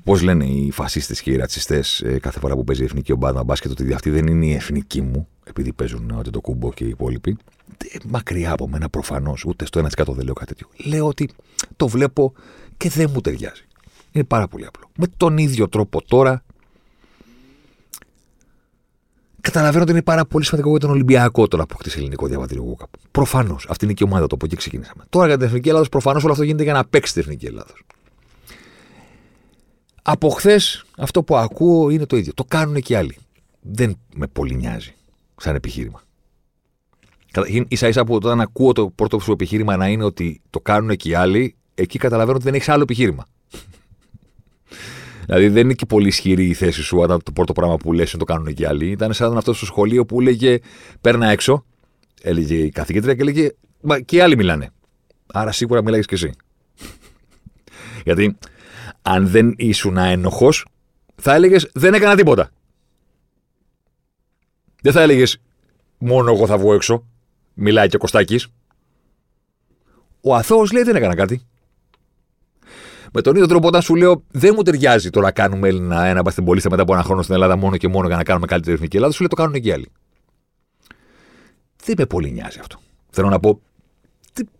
Πώς 0.03 0.21
λένε 0.21 0.45
οι 0.45 0.71
φασίστες 0.71 1.21
και 1.21 1.31
οι 1.31 1.35
ρατσιστές 1.35 2.01
ε, 2.01 2.19
κάθε 2.19 2.39
φορά 2.39 2.55
που 2.55 2.63
παίζει 2.63 2.81
η 2.81 2.85
εθνική 2.85 3.11
ομάδα 3.11 3.43
μπάσκετ, 3.43 3.71
ότι 3.71 3.93
αυτή 3.93 4.09
δεν 4.09 4.27
είναι 4.27 4.45
η 4.45 4.53
εθνική 4.53 5.01
μου, 5.01 5.27
επειδή 5.43 5.73
παίζουν 5.73 6.11
ότι 6.17 6.29
το 6.29 6.41
κούμπο 6.41 6.73
και 6.73 6.83
οι 6.83 6.89
υπόλοιποι. 6.89 7.37
Μακριά 8.07 8.51
από 8.51 8.67
μένα 8.67 8.89
προφανώς, 8.89 9.45
ούτε 9.45 9.65
στο 9.65 9.81
1% 9.97 10.05
δεν 10.07 10.25
λέω 10.25 10.33
κάτι 10.33 10.53
τέτοιο. 10.53 10.67
Λέω 10.85 11.07
ότι 11.07 11.29
το 11.75 11.87
βλέπω 11.87 12.33
και 12.77 12.89
δεν 12.89 13.09
μου 13.13 13.21
ταιριάζει. 13.21 13.63
Είναι 14.11 14.23
πάρα 14.23 14.47
πολύ 14.47 14.65
απλό. 14.65 14.89
Με 14.97 15.07
τον 15.17 15.37
ίδιο 15.37 15.69
τρόπο 15.69 16.01
τώρα. 16.01 16.43
Καταλαβαίνω 19.41 19.81
ότι 19.83 19.91
είναι 19.91 20.01
πάρα 20.01 20.25
πολύ 20.25 20.45
σημαντικό 20.45 20.69
για 20.69 20.79
τον 20.79 20.89
Ολυμπιακό 20.89 21.47
τώρα 21.47 21.63
που 21.63 21.69
αποκτήσει 21.73 21.97
ελληνικό 21.97 22.27
διαβατήριο 22.27 22.77
Προφανώς. 23.11 23.65
Αυτή 23.69 23.85
είναι 23.85 23.93
και 23.93 24.03
η 24.03 24.07
ομάδα 24.09 24.27
του 24.27 24.35
από 24.35 24.45
εκεί 24.45 24.55
ξεκινήσαμε. 24.55 25.03
Τώρα 25.09 25.27
για 25.27 25.37
την 25.37 25.47
Εθνική 25.47 25.69
Ελλάδα 25.69 25.89
προφανώς 25.89 26.23
όλο 26.23 26.31
αυτό 26.31 26.43
γίνεται 26.43 26.63
για 26.63 26.73
να 26.73 26.85
παίξει 26.85 27.13
την 27.13 27.21
Εθνική 27.21 27.45
Ελλάδα. 27.45 27.73
Από 30.01 30.29
χθες 30.29 30.85
αυτό 30.97 31.23
που 31.23 31.37
ακούω 31.37 31.89
είναι 31.89 32.05
το 32.05 32.17
ίδιο. 32.17 32.33
Το 32.33 32.43
κάνουν 32.43 32.81
και 32.81 32.93
οι 32.93 32.95
άλλοι. 32.95 33.17
Δεν 33.61 33.97
με 34.15 34.27
πολύ 34.27 34.55
νοιάζει 34.55 34.93
σαν 35.37 35.55
επιχείρημα. 35.55 36.01
Καταρχήν, 37.31 37.65
ίσα 37.67 37.87
ίσα 37.87 38.03
που 38.03 38.13
όταν 38.13 38.41
ακούω 38.41 38.71
το 38.71 38.89
πρώτο 38.89 39.19
σου 39.19 39.31
επιχείρημα 39.31 39.77
να 39.77 39.87
είναι 39.87 40.03
ότι 40.03 40.41
το 40.49 40.59
κάνουν 40.59 40.95
και 40.95 41.09
οι 41.09 41.13
άλλοι, 41.13 41.55
εκεί 41.75 41.97
καταλαβαίνω 41.97 42.35
ότι 42.35 42.45
δεν 42.45 42.53
έχεις 42.53 42.69
άλλο 42.69 42.81
επιχείρημα. 42.81 43.25
Δηλαδή 45.29 45.47
δεν 45.53 45.63
είναι 45.63 45.73
και 45.73 45.85
πολύ 45.85 46.07
ισχυρή 46.07 46.45
η 46.45 46.53
θέση 46.53 46.81
σου 46.81 46.97
όταν 46.97 47.23
το 47.23 47.31
πρώτο 47.31 47.53
πράγμα 47.53 47.77
που 47.77 47.93
λες 47.93 48.11
είναι 48.11 48.23
το 48.25 48.33
κάνουν 48.33 48.53
και 48.53 48.63
οι 48.63 48.65
άλλοι. 48.65 48.89
Ήταν 48.89 49.13
σαν 49.13 49.37
αυτός 49.37 49.57
στο 49.57 49.65
σχολείο 49.65 50.05
που 50.05 50.21
έλεγε 50.21 50.59
Παίρνα 51.01 51.29
έξω, 51.29 51.65
έλεγε 52.21 52.55
η 52.55 52.69
καθηγήτρια 52.69 53.15
και 53.15 53.21
έλεγε 53.21 53.49
Μα 53.81 53.99
και 53.99 54.15
οι 54.15 54.19
άλλοι 54.19 54.35
μιλάνε. 54.35 54.69
Άρα 55.33 55.51
σίγουρα 55.51 55.83
μιλάει 55.83 56.01
και 56.01 56.15
εσύ. 56.15 56.31
Γιατί 58.05 58.37
αν 59.01 59.27
δεν 59.27 59.53
ήσουν 59.57 59.97
ένοχος, 59.97 60.65
θα 61.15 61.33
έλεγες 61.33 61.69
Δεν 61.73 61.93
έκανα 61.93 62.15
τίποτα. 62.15 62.49
Δεν 64.81 64.93
θα 64.93 65.01
έλεγες 65.01 65.41
Μόνο 65.97 66.31
εγώ 66.33 66.47
θα 66.47 66.57
βγω 66.57 66.73
έξω. 66.73 67.05
Μιλάει 67.53 67.87
και 67.87 67.95
ο 67.95 67.99
Κωστάκης. 67.99 68.47
Ο 70.21 70.35
αθώος 70.35 70.71
λέει 70.71 70.83
Δεν 70.83 70.95
έκανα 70.95 71.15
κάτι. 71.15 71.41
Με 73.13 73.21
τον 73.21 73.35
ίδιο 73.35 73.47
τρόπο, 73.47 73.67
όταν 73.67 73.81
σου 73.81 73.95
λέω 73.95 74.23
δεν 74.31 74.53
μου 74.55 74.61
ταιριάζει 74.61 75.09
το 75.09 75.19
να 75.19 75.31
κάνουμε 75.31 75.67
Έλληνα 75.67 76.05
ένα 76.05 76.21
μπαστιμπολίστα 76.21 76.69
μετά 76.69 76.81
από 76.81 76.93
ένα 76.93 77.03
χρόνο 77.03 77.21
στην 77.21 77.33
Ελλάδα 77.33 77.55
μόνο 77.55 77.77
και 77.77 77.87
μόνο 77.87 78.07
για 78.07 78.15
να 78.15 78.23
κάνουμε 78.23 78.45
καλύτερη 78.45 78.75
εθνική 78.75 78.95
Ελλάδα, 78.95 79.13
σου 79.13 79.19
λέει 79.19 79.29
το 79.29 79.35
κάνουν 79.35 79.61
και 79.61 79.73
άλλοι. 79.73 79.91
Δεν 81.83 81.95
με 81.97 82.05
πολύ 82.05 82.31
νοιάζει 82.31 82.59
αυτό. 82.59 82.79
Θέλω 83.09 83.29
να 83.29 83.39
πω, 83.39 83.61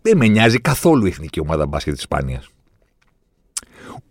δεν 0.02 0.16
με 0.16 0.26
νοιάζει 0.26 0.60
καθόλου 0.60 1.06
η 1.06 1.08
εθνική 1.08 1.40
ομάδα 1.40 1.66
μπάσκετ 1.66 1.92
της 1.92 2.02
Ισπανίας 2.02 2.50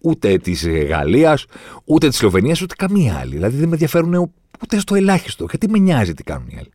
ούτε 0.02 0.38
της 0.38 0.68
Γαλλίας, 0.68 1.46
ούτε 1.86 2.08
της 2.08 2.18
Σλοβενίας, 2.18 2.62
ούτε 2.62 2.76
καμία 2.76 3.18
άλλη. 3.18 3.34
Δηλαδή 3.34 3.58
δεν 3.58 3.68
με 3.68 3.74
ενδιαφέρουν 3.74 4.34
ούτε 4.62 4.80
στο 4.80 4.96
ελάχιστο. 4.96 5.46
Γιατί 5.50 5.70
με 5.70 5.78
νοιάζει 5.78 6.14
τι 6.14 6.24
κάνουν 6.24 6.48
οι 6.48 6.58
άλλοι. 6.58 6.72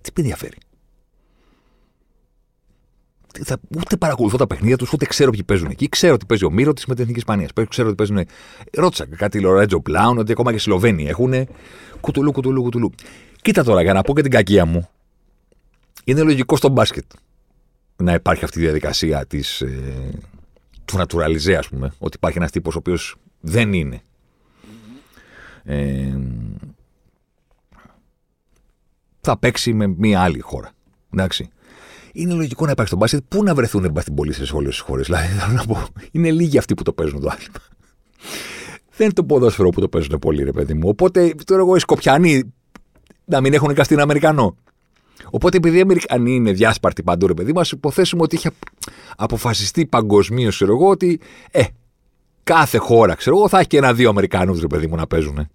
Τι 0.00 0.10
με 0.14 0.22
ενδιαφέρει. 0.22 0.56
Θα, 3.42 3.56
ούτε 3.76 3.96
παρακολουθώ 3.96 4.36
τα 4.36 4.46
παιχνίδια 4.46 4.76
τους, 4.76 4.92
ούτε 4.92 5.06
ξέρω 5.06 5.30
ποιοι 5.30 5.42
παίζουν 5.42 5.68
εκεί. 5.70 5.88
Ξέρω 5.88 6.14
ότι 6.14 6.26
παίζει 6.26 6.44
ο 6.44 6.50
Μύρο 6.50 6.72
τη 6.72 6.82
με 6.88 6.94
την 6.94 7.02
Εθνική 7.02 7.18
Ισπανία. 7.18 7.48
Ξέρω 7.68 7.88
ότι 7.88 7.96
παίζουν. 7.96 8.26
Ρώτησα 8.72 9.06
κάτι 9.06 9.40
Λορέτζο 9.40 9.80
Πλάουν, 9.80 10.18
ότι 10.18 10.32
ακόμα 10.32 10.50
και 10.50 10.56
οι 10.56 10.60
Σλοβαίνοι 10.60 11.08
έχουν. 11.08 11.48
Κουτουλού, 12.00 12.32
κουτουλού, 12.32 12.62
κουτουλού. 12.62 12.92
Κοίτα 13.42 13.64
τώρα, 13.64 13.82
για 13.82 13.92
να 13.92 14.02
πω 14.02 14.14
και 14.14 14.22
την 14.22 14.30
κακία 14.30 14.64
μου. 14.64 14.88
Είναι 16.04 16.22
λογικό 16.22 16.56
στο 16.56 16.68
μπάσκετ 16.68 17.04
να 17.96 18.12
υπάρχει 18.12 18.44
αυτή 18.44 18.58
η 18.58 18.62
διαδικασία 18.62 19.26
της, 19.26 19.60
ε, 19.60 20.10
του 20.84 20.96
νατουραλιζέ, 20.96 21.56
ας 21.56 21.68
πούμε. 21.68 21.92
Ότι 21.98 22.16
υπάρχει 22.16 22.38
ένας 22.38 22.50
τύπος 22.50 22.74
ο 22.74 22.78
οποίος 22.78 23.16
δεν 23.40 23.72
είναι. 23.72 24.02
Ε, 25.64 26.18
θα 29.20 29.38
παίξει 29.38 29.72
με 29.72 29.86
μία 29.86 30.20
άλλη 30.20 30.40
χώρα. 30.40 30.70
Εντάξει. 31.12 31.48
Είναι 32.16 32.34
λογικό 32.34 32.64
να 32.64 32.70
υπάρχει 32.70 32.90
στο 32.90 33.00
μπάσκετ. 33.00 33.22
Πού 33.28 33.42
να 33.42 33.54
βρεθούν 33.54 33.90
μπαστιμπολίστε 33.90 34.44
σε 34.44 34.56
όλες 34.56 34.70
τις 34.70 34.80
χώρες; 34.80 35.06
Δηλαδή, 35.06 35.26
θέλω 35.26 35.52
να 35.52 35.64
πω, 35.64 35.86
είναι 36.10 36.30
λίγοι 36.30 36.58
αυτοί 36.58 36.74
που 36.74 36.82
το 36.82 36.92
παίζουν 36.92 37.20
το 37.20 37.28
άθλημα. 37.28 37.58
Δεν 38.96 39.06
είναι 39.06 39.12
το 39.12 39.24
ποδόσφαιρο 39.24 39.68
που 39.68 39.80
το 39.80 39.88
παίζουν 39.88 40.18
πολύ, 40.18 40.42
ρε 40.42 40.52
παιδί 40.52 40.74
μου. 40.74 40.88
Οπότε, 40.88 41.34
τώρα 41.44 41.60
εγώ 41.60 41.76
οι 41.76 41.78
Σκοπιανοί 41.78 42.54
να 43.24 43.40
μην 43.40 43.54
έχουν 43.54 43.74
καστίνα 43.74 44.02
Αμερικανό. 44.02 44.56
Οπότε, 45.30 45.56
επειδή 45.56 45.78
οι 45.78 45.80
Αμερικανοί 45.80 46.34
είναι 46.34 46.52
διάσπαρτοι 46.52 47.02
παντού, 47.02 47.26
ρε 47.26 47.34
παιδί 47.34 47.52
μας, 47.52 47.70
υποθέσουμε 47.70 48.22
ότι 48.22 48.36
είχε 48.36 48.50
αποφασιστεί 49.16 49.86
παγκοσμίως, 49.86 50.54
ξέρω 50.54 50.72
εγώ, 50.72 50.88
ότι 50.88 51.20
ε, 51.50 51.62
κάθε 52.42 52.78
χώρα, 52.78 53.14
ξέρω 53.14 53.36
εγώ, 53.36 53.48
θα 53.48 53.58
έχει 53.58 53.66
και 53.66 53.76
ένα-δύο 53.76 54.08
Αμερικανούς, 54.08 54.60
ρε 54.60 54.66
παιδί 54.66 54.86
μου, 54.86 54.96
να 54.96 55.06
παίζουν. 55.06 55.48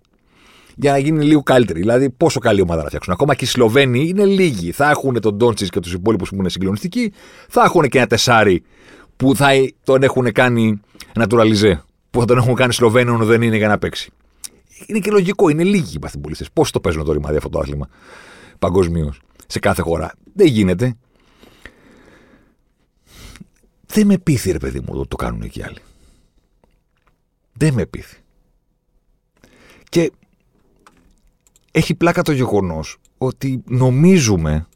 Για 0.81 0.91
να 0.91 0.97
γίνει 0.97 1.25
λίγο 1.25 1.43
καλύτερη. 1.43 1.79
Δηλαδή, 1.79 2.09
πόσο 2.09 2.39
καλή 2.39 2.61
ομάδα 2.61 2.81
να 2.81 2.87
φτιάξουν. 2.87 3.13
Ακόμα 3.13 3.35
και 3.35 3.45
οι 3.45 3.47
Σλοβαίνοι 3.47 4.07
είναι 4.07 4.25
λίγοι. 4.25 4.71
Θα 4.71 4.89
έχουν 4.89 5.21
τον 5.21 5.35
Ντόντσι 5.35 5.67
και 5.67 5.79
τους 5.79 5.93
υπόλοιπους 5.93 6.29
που 6.29 6.35
είναι 6.35 6.49
συγκλονιστικοί. 6.49 7.13
Θα 7.49 7.63
έχουν 7.63 7.89
και 7.89 7.97
ένα 7.97 8.07
τεσάρι 8.07 8.63
που 9.15 9.35
θα 9.35 9.47
τον 9.83 10.03
έχουν 10.03 10.31
κάνει 10.31 10.79
naturalize, 11.13 11.73
που 12.09 12.19
θα 12.19 12.25
τον 12.25 12.37
έχουν 12.37 12.55
κάνει 12.55 12.73
Σλοβαίνο 12.73 13.17
δεν 13.17 13.41
είναι 13.41 13.57
για 13.57 13.67
να 13.67 13.77
παίξει. 13.77 14.11
Είναι 14.85 14.99
και 14.99 15.11
λογικό, 15.11 15.49
είναι 15.49 15.63
λίγοι 15.63 15.95
οι 15.95 15.99
παθιμπολίστε. 15.99 16.45
Πώς 16.53 16.71
το 16.71 16.79
παίζουν 16.79 17.03
το 17.03 17.11
ρημάδι 17.11 17.37
αυτό 17.37 17.49
το 17.49 17.59
άθλημα 17.59 17.89
παγκοσμίως 18.59 19.21
σε 19.47 19.59
κάθε 19.59 19.81
χώρα. 19.81 20.13
Δεν 20.33 20.47
γίνεται. 20.47 20.97
Δεν 23.85 24.05
με 24.05 24.17
πείθει, 24.17 24.51
ρε 24.51 24.57
παιδί 24.57 24.79
μου, 24.79 24.87
ότι 24.89 25.07
το 25.07 25.15
κάνουν 25.15 25.41
εκεί 25.41 25.63
άλλοι. 25.63 25.79
Δεν 27.53 27.73
με 27.73 27.85
πείθει. 27.85 28.17
Και 29.89 30.11
έχει 31.71 31.95
πλάκα 31.95 32.21
το 32.21 32.31
γεγονός 32.31 32.97
ότι 33.17 33.63
νομίζουμε, 33.65 34.67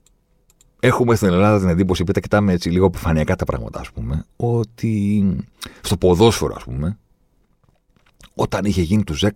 έχουμε 0.80 1.16
στην 1.16 1.28
Ελλάδα 1.28 1.60
την 1.60 1.70
εντύπωση, 1.70 2.04
που 2.04 2.12
τα 2.12 2.20
κοιτάμε 2.20 2.54
έτσι 2.54 2.70
λίγο 2.70 2.86
επιφανειακά 2.86 3.36
τα 3.36 3.46
πράγματα, 3.46 3.80
ας 3.80 3.92
πούμε, 3.92 4.26
ότι 4.36 5.26
στο 5.82 5.98
ποδόσφαιρο, 5.98 6.54
ας 6.56 6.64
πούμε, 6.64 6.98
όταν 8.36 8.66
είχε 8.66 8.82
γίνει 8.82 9.04
του 9.04 9.16
10, 9.22 9.30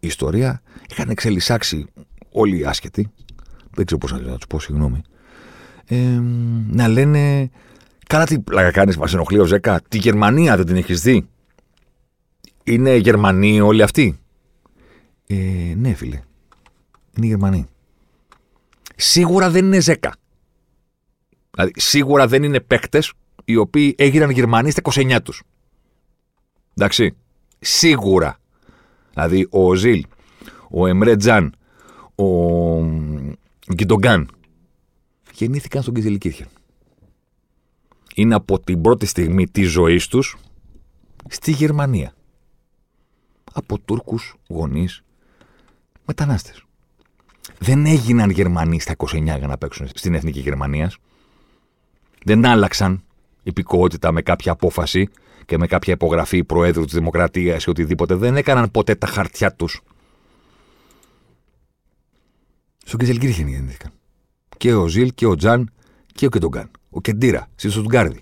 η 0.00 0.06
ιστορία 0.06 0.62
είχαν 0.90 1.10
εξελισσάξει 1.10 1.86
όλοι 2.30 2.58
οι 2.58 2.64
άσχετοι, 2.64 3.10
δεν 3.74 3.84
ξέρω 3.84 4.00
πώς 4.00 4.12
να 4.12 4.18
τους 4.18 4.46
πω, 4.48 4.60
συγγνώμη, 4.60 5.02
ε, 5.86 6.20
να 6.70 6.88
λένε 6.88 7.50
Καλά 8.08 8.24
τι 8.24 8.38
πλάκα 8.38 8.70
κάνεις, 8.70 8.96
μας 8.96 9.14
ενοχλεί 9.14 9.38
ο 9.38 9.44
Ζέκα. 9.44 9.80
Τη 9.88 9.98
Γερμανία 9.98 10.56
δεν 10.56 10.66
την 10.66 10.76
έχεις 10.76 11.00
δει. 11.00 11.28
Είναι 12.64 12.96
Γερμανοί 12.96 13.60
όλοι 13.60 13.82
αυτοί. 13.82 14.18
Ε, 15.26 15.34
ναι, 15.76 15.94
φίλε. 15.94 16.20
Είναι 17.18 17.26
Γερμανοί. 17.26 17.66
Σίγουρα 18.96 19.50
δεν 19.50 19.64
είναι 19.64 19.80
Ζέκα. 19.80 20.14
Δηλαδή, 21.50 21.72
σίγουρα 21.76 22.26
δεν 22.26 22.42
είναι 22.42 22.60
παίκτες 22.60 23.12
οι 23.44 23.56
οποίοι 23.56 23.94
έγιναν 23.98 24.30
Γερμανοί 24.30 24.70
στα 24.70 24.80
29 24.80 25.18
τους. 25.22 25.42
Εντάξει. 26.74 27.16
Σίγουρα. 27.58 28.38
Δηλαδή, 29.12 29.46
ο 29.50 29.74
Ζιλ, 29.74 30.04
ο 30.70 30.86
Εμρέ 30.86 31.16
Τζαν, 31.16 31.54
ο 32.14 32.24
Γκιντογκάν 33.74 34.30
γεννήθηκαν 35.32 35.82
στον 35.82 35.94
Κιζελικίρχεν 35.94 36.48
είναι 38.14 38.34
από 38.34 38.60
την 38.60 38.80
πρώτη 38.80 39.06
στιγμή 39.06 39.48
της 39.48 39.70
ζωής 39.70 40.06
τους 40.06 40.36
στη 41.28 41.52
Γερμανία. 41.52 42.12
Από 43.52 43.78
Τούρκους 43.78 44.34
γονείς 44.48 45.02
μετανάστες. 46.04 46.67
Δεν 47.58 47.86
έγιναν 47.86 48.30
Γερμανοί 48.30 48.80
στα 48.80 48.94
29 48.96 49.22
για 49.22 49.46
να 49.46 49.58
παίξουν 49.58 49.88
στην 49.94 50.14
Εθνική 50.14 50.40
Γερμανίας. 50.40 50.98
Δεν 52.24 52.46
άλλαξαν 52.46 53.02
υπηκότητα 53.42 54.12
με 54.12 54.22
κάποια 54.22 54.52
απόφαση 54.52 55.08
και 55.46 55.58
με 55.58 55.66
κάποια 55.66 55.92
υπογραφή 55.92 56.44
Προέδρου 56.44 56.84
της 56.84 56.94
Δημοκρατίας 56.94 57.64
ή 57.64 57.70
οτιδήποτε. 57.70 58.14
Δεν 58.14 58.36
έκαναν 58.36 58.70
ποτέ 58.70 58.94
τα 58.94 59.06
χαρτιά 59.06 59.52
τους. 59.52 59.80
Στον 62.84 62.98
Κεζελγκρίχεν 62.98 63.48
γεννήθηκαν. 63.48 63.92
Και 64.56 64.74
ο 64.74 64.86
Ζιλ 64.86 65.14
και 65.14 65.26
ο 65.26 65.34
Τζαν 65.34 65.72
και 66.14 66.26
ο 66.26 66.28
Κεντογκάν 66.28 66.70
ο 66.90 67.00
Κεντήρα, 67.00 67.48
στη 67.54 67.70
Στουτγκάρδη. 67.70 68.20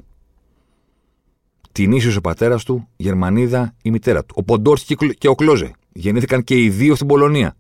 Την 1.73 1.93
ίσιος 1.93 2.17
ο 2.17 2.21
πατέρας 2.21 2.65
του, 2.65 2.89
Γερμανίδα 2.97 3.75
η 3.83 3.91
μητέρα 3.91 4.25
του. 4.25 4.35
Ο 4.39 4.43
Ποντόρσκι 4.43 4.97
και 5.19 5.29
ο 5.29 5.35
Κλόζε. 5.35 5.71
Γεννήθηκαν 5.93 6.45
και 6.45 6.63
οι 6.63 6.71
δύο 6.71 6.95
στην 6.95 7.07
Πολωνία. 7.07 7.57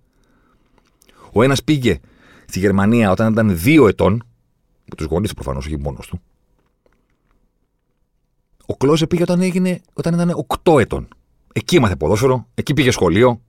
Ο 1.36 1.42
ένας 1.42 1.64
πήγε 1.64 2.00
στη 2.46 2.58
Γερμανία 2.58 3.10
όταν 3.10 3.32
ήταν 3.32 3.58
δύο 3.58 3.88
ετών, 3.88 4.12
με 4.84 4.96
τους 4.96 5.06
γονείς 5.06 5.34
προφανώς, 5.34 5.66
όχι 5.66 5.78
μόνος 5.78 6.06
του. 6.06 6.20
Ο 8.66 8.76
Κλόζε 8.76 9.06
πήγε 9.06 9.22
όταν, 9.22 9.40
έγινε, 9.40 9.80
όταν 9.92 10.14
ήταν 10.14 10.30
οκτώ 10.34 10.78
ετών. 10.78 11.08
Εκεί 11.52 11.76
έμαθε 11.76 11.96
ποδόσφαιρο, 11.96 12.46
εκεί 12.54 12.74
πήγε 12.74 12.90
σχολείο, 12.90 13.40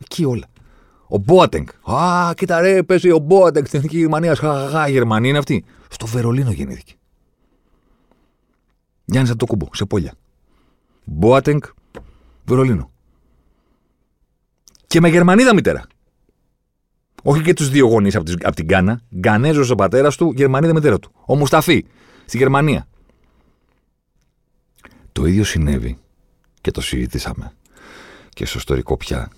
εκεί 0.00 0.24
όλα. 0.24 0.46
Ο 1.08 1.18
Μπόατεγκ. 1.18 1.66
Α, 1.82 2.32
κοίτα 2.36 2.60
ρε, 2.60 2.82
παίζει 2.82 3.10
ο 3.10 3.18
Μπόατεγκ 3.18 3.64
στην 3.64 3.78
εθνική 3.78 3.98
Γερμανία. 3.98 4.34
Χαχαχά, 4.34 4.88
Γερμανία 4.88 5.28
είναι 5.28 5.38
αυτή. 5.38 5.64
Στο 5.88 6.06
Βερολίνο 6.06 6.50
γεννήθηκε. 6.50 6.94
Γιάννης 9.04 9.34
κουμπό, 9.46 9.68
σε 9.72 9.84
πόλια. 9.84 10.12
Μπόατεγκ, 11.04 11.60
Βερολίνο. 12.44 12.90
Και 14.86 15.00
με 15.00 15.08
Γερμανίδα 15.08 15.54
μητέρα. 15.54 15.86
Όχι 17.28 17.42
και 17.42 17.52
τους 17.52 17.68
δύο 17.68 17.86
γονείς 17.86 18.16
από, 18.16 18.32
από 18.42 18.54
την 18.54 18.64
Γκάνα. 18.64 19.00
Γκανέζος 19.16 19.70
ο 19.70 19.74
πατέρας 19.74 20.16
του, 20.16 20.32
Γερμανίδα 20.36 20.72
μητέρα 20.72 20.98
του. 20.98 21.10
Ο 21.26 21.36
Μουσταφή, 21.36 21.84
στη 22.24 22.38
Γερμανία. 22.38 22.88
Το 25.12 25.26
ίδιο 25.26 25.44
συνέβη 25.44 25.98
και 26.60 26.70
το 26.70 26.80
συζητήσαμε 26.80 27.52
και 28.28 28.46
στο 28.46 28.58
ιστορικό 28.58 28.96
πια 28.96 29.30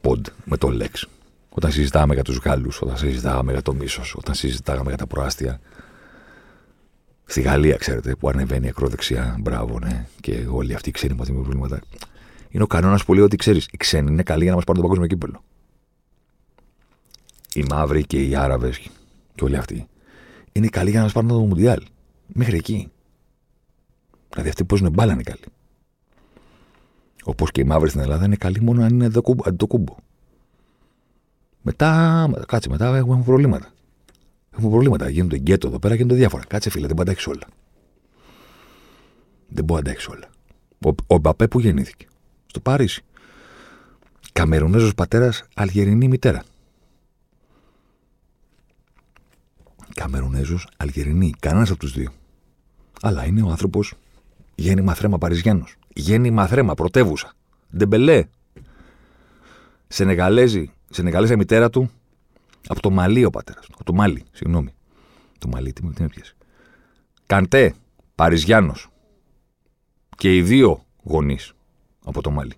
ποντ 0.00 0.26
με 0.44 0.56
το 0.56 0.68
Λέξ. 0.68 1.08
Όταν 1.48 1.70
συζητάμε 1.70 2.14
για 2.14 2.22
τους 2.22 2.36
Γάλλους, 2.36 2.80
όταν 2.82 2.96
συζητάγαμε 2.96 3.52
για 3.52 3.62
το 3.62 3.74
μίσος, 3.74 4.14
όταν 4.18 4.34
συζητάγαμε 4.34 4.88
για 4.88 4.98
τα 4.98 5.06
προάστια 5.06 5.60
Στη 7.24 7.40
Γαλλία, 7.40 7.76
ξέρετε, 7.76 8.14
που 8.14 8.28
ανεβαίνει 8.28 8.68
ακροδεξιά. 8.68 9.36
Μπράβο, 9.40 9.78
ναι. 9.78 10.06
Και 10.20 10.46
όλοι 10.50 10.74
αυτοί 10.74 10.88
οι 10.88 10.92
ξένοι 10.92 11.14
που 11.14 11.24
δημιουργούν 11.24 11.50
προβλήματα. 11.50 11.86
Είναι 12.48 12.62
ο 12.62 12.66
κανόνας 12.66 13.04
που 13.04 13.14
λέει 13.14 13.24
ότι 13.24 13.36
ξέρεις, 13.36 13.68
οι 13.70 13.76
ξένοι 13.76 14.10
είναι 14.10 14.22
καλοί 14.22 14.42
για 14.42 14.50
να 14.50 14.56
μας 14.56 14.64
πάρουν 14.64 14.82
το 14.82 14.88
παγκόσμιο 14.88 15.16
κύπελο. 15.16 15.42
Οι 17.56 17.64
μαύροι 17.68 18.06
και 18.06 18.22
οι 18.22 18.34
Άραβες 18.34 18.78
και 19.34 19.44
όλοι 19.44 19.56
αυτοί 19.56 19.88
είναι 20.52 20.68
καλοί 20.68 20.90
για 20.90 20.98
να 20.98 21.06
μα 21.06 21.12
πάρουν 21.12 21.28
το 21.28 21.38
Μουντιάλ. 21.38 21.82
Μέχρι 22.26 22.56
εκεί. 22.56 22.90
Δηλαδή 24.30 24.48
αυτοί 24.48 24.64
που 24.64 24.66
παίζουν 24.66 24.92
μπάλα 24.92 25.12
είναι 25.12 25.22
καλοί. 25.22 25.44
Όπως 27.24 27.50
και 27.50 27.60
οι 27.60 27.64
μαύροι 27.64 27.88
στην 27.88 28.00
Ελλάδα 28.00 28.24
είναι 28.24 28.36
καλοί 28.36 28.60
μόνο 28.60 28.82
αν 28.84 28.94
είναι 28.94 29.04
αντιτοκούμπο. 29.44 29.94
Μετά, 31.62 32.30
κάτσε, 32.46 32.68
μετά 32.68 32.96
έχουμε 32.96 33.22
προβλήματα. 33.22 33.72
Έχουμε 34.50 34.70
προβλήματα. 34.70 35.08
Γίνονται 35.08 35.36
γκέτο 35.36 35.68
εδώ 35.68 35.78
πέρα, 35.78 35.94
γίνονται 35.94 36.14
διάφορα. 36.14 36.44
Κάτσε 36.44 36.70
φίλε, 36.70 36.86
δεν 36.86 36.96
μπορεί 36.96 37.14
όλα. 37.26 37.46
Δεν 39.48 39.64
μπορεί 39.64 39.82
να 39.82 39.90
αντέξει 39.90 40.10
όλα. 40.10 40.28
Ο, 40.86 41.14
ο 41.14 41.18
Μπαπέ 41.18 41.48
που 41.48 41.60
γεννήθηκε. 41.60 42.06
Στο 42.46 42.60
Παρίσι. 42.60 43.04
Καμερουνέζος 44.32 44.94
πατέρας, 44.94 45.44
Αλγερινή 45.54 46.08
μητέρα. 46.08 46.42
Καμερουνέζος, 49.96 50.68
Αλγερινή. 50.76 51.32
Κανένας 51.40 51.70
από 51.70 51.78
τους 51.78 51.92
δύο. 51.92 52.12
Αλλά 53.00 53.24
είναι 53.24 53.42
ο 53.42 53.48
άνθρωπος 53.48 53.94
γέννημα 54.54 54.94
θρέμα 54.94 55.18
Παριζιάνος. 55.18 55.76
Γέννημα 55.94 56.46
θρέμα, 56.46 56.74
πρωτεύουσα. 56.74 57.32
Ντεμπελέ. 57.76 58.24
Σενεγαλέζη, 59.88 60.70
Σενεγαλέζα 60.90 61.36
μητέρα 61.36 61.70
του, 61.70 61.90
από 62.66 62.80
το 62.80 62.90
Μαλί 62.90 63.24
ο 63.24 63.30
πατέρας. 63.30 63.66
Από 63.74 63.84
το 63.84 63.92
Μάλι, 63.92 64.24
συγγνώμη. 64.32 64.74
Το 65.38 65.48
Μαλί, 65.48 65.72
τι 65.72 65.84
με 65.84 65.92
έπιασε. 65.98 66.34
Καντέ, 67.26 67.74
Παριζιάνος. 68.14 68.88
Και 70.16 70.36
οι 70.36 70.42
δύο 70.42 70.84
γονείς 71.02 71.52
από 72.04 72.22
το 72.22 72.30
Μάλι. 72.30 72.54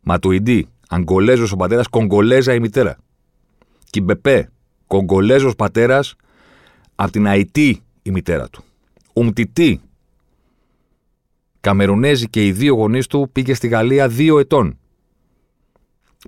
Ματουιντή, 0.00 0.68
Αγκολέζο 0.88 1.46
ο 1.52 1.56
πατέρας, 1.56 1.88
Κογκολέζα 1.88 2.54
η 2.54 2.60
μητέρα. 2.60 2.96
Κιμπεπέ, 3.90 4.50
Κογκολέζος 4.88 5.54
πατέρας, 5.54 6.14
από 6.94 7.10
την 7.10 7.26
Αϊτή 7.26 7.82
η 8.02 8.10
μητέρα 8.10 8.48
του. 8.48 8.64
Ουμτιτή, 9.12 9.80
Καμερουνέζη 11.60 12.28
και 12.28 12.46
οι 12.46 12.52
δύο 12.52 12.74
γονείς 12.74 13.06
του 13.06 13.28
πήγε 13.32 13.54
στη 13.54 13.68
Γαλλία 13.68 14.08
δύο 14.08 14.38
ετών. 14.38 14.78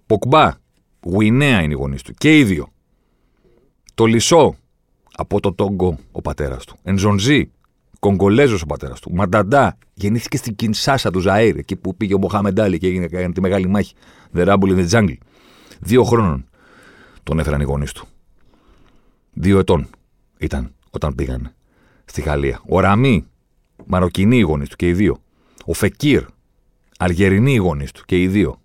Ποκμπά, 0.07 0.51
Γουινέα 1.05 1.63
είναι 1.63 1.73
οι 1.73 1.77
γονείς 1.77 2.03
του. 2.03 2.15
Και 2.15 2.39
οι 2.39 2.45
δύο. 2.45 2.69
Το 3.95 4.05
Λισό 4.05 4.57
από 5.17 5.41
το 5.41 5.53
Τόγκο 5.53 5.99
ο 6.13 6.21
πατέρας 6.21 6.65
του. 6.65 6.77
Ενζονζή, 6.83 7.51
Κογκολέζος 7.99 8.63
ο 8.63 8.67
πατέρας 8.67 9.01
του. 9.01 9.15
Μανταντά 9.15 9.79
γεννήθηκε 9.95 10.37
στην 10.37 10.57
Κινσάσα 10.57 11.11
του 11.11 11.23
Ζαΐρ, 11.27 11.53
εκεί 11.57 11.77
που 11.77 11.97
πήγε 11.97 12.15
ο 12.15 12.19
Μοχάμεντ 12.19 12.61
και 12.61 12.87
έγινε, 12.87 13.09
έγινε 13.11 13.33
τη 13.33 13.41
μεγάλη 13.41 13.69
μάχη. 13.69 13.95
The 14.35 14.47
Rumble 14.47 14.77
in 14.77 14.87
the 14.87 14.89
Jungle. 14.91 15.17
Δύο 15.81 16.05
χρόνων 16.05 16.45
τον 17.23 17.39
έφεραν 17.39 17.61
οι 17.61 17.65
γονείς 17.65 17.93
του. 17.93 18.07
Δύο 19.33 19.59
ετών 19.59 19.89
ήταν 20.39 20.75
όταν 20.91 21.15
πήγαν 21.15 21.55
στη 22.05 22.21
Γαλλία. 22.21 22.63
Ο 22.69 22.81
Ραμί, 22.81 23.27
Μαροκινοί 23.87 24.37
οι 24.37 24.41
γονείς 24.41 24.69
του 24.69 24.77
και 24.77 24.89
οι 24.89 24.93
δύο. 24.93 25.23
Ο 25.65 25.73
Φεκύρ, 25.73 26.27
Αλγερινοί 26.99 27.53
οι 27.53 27.57
γονείς 27.57 27.93
του 27.93 28.05
και 28.05 28.23
οι 28.23 28.29
δύο. 28.29 28.61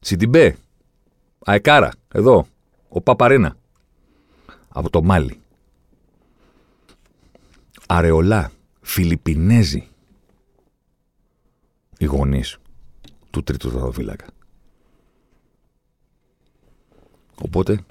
Σιντιμπέ. 0.00 0.56
Αεκάρα. 1.44 1.90
Εδώ. 2.12 2.46
Ο 2.88 3.00
Παπαρένα. 3.00 3.56
Από 4.68 4.90
το 4.90 5.02
Μάλι. 5.02 5.40
Αρεολά. 7.86 8.52
Φιλιππινέζοι. 8.80 9.88
Οι 11.98 12.04
γονείς 12.04 12.58
του 13.30 13.42
τρίτου 13.42 13.68
δαδοφύλακα. 13.68 14.26
Οπότε, 17.44 17.84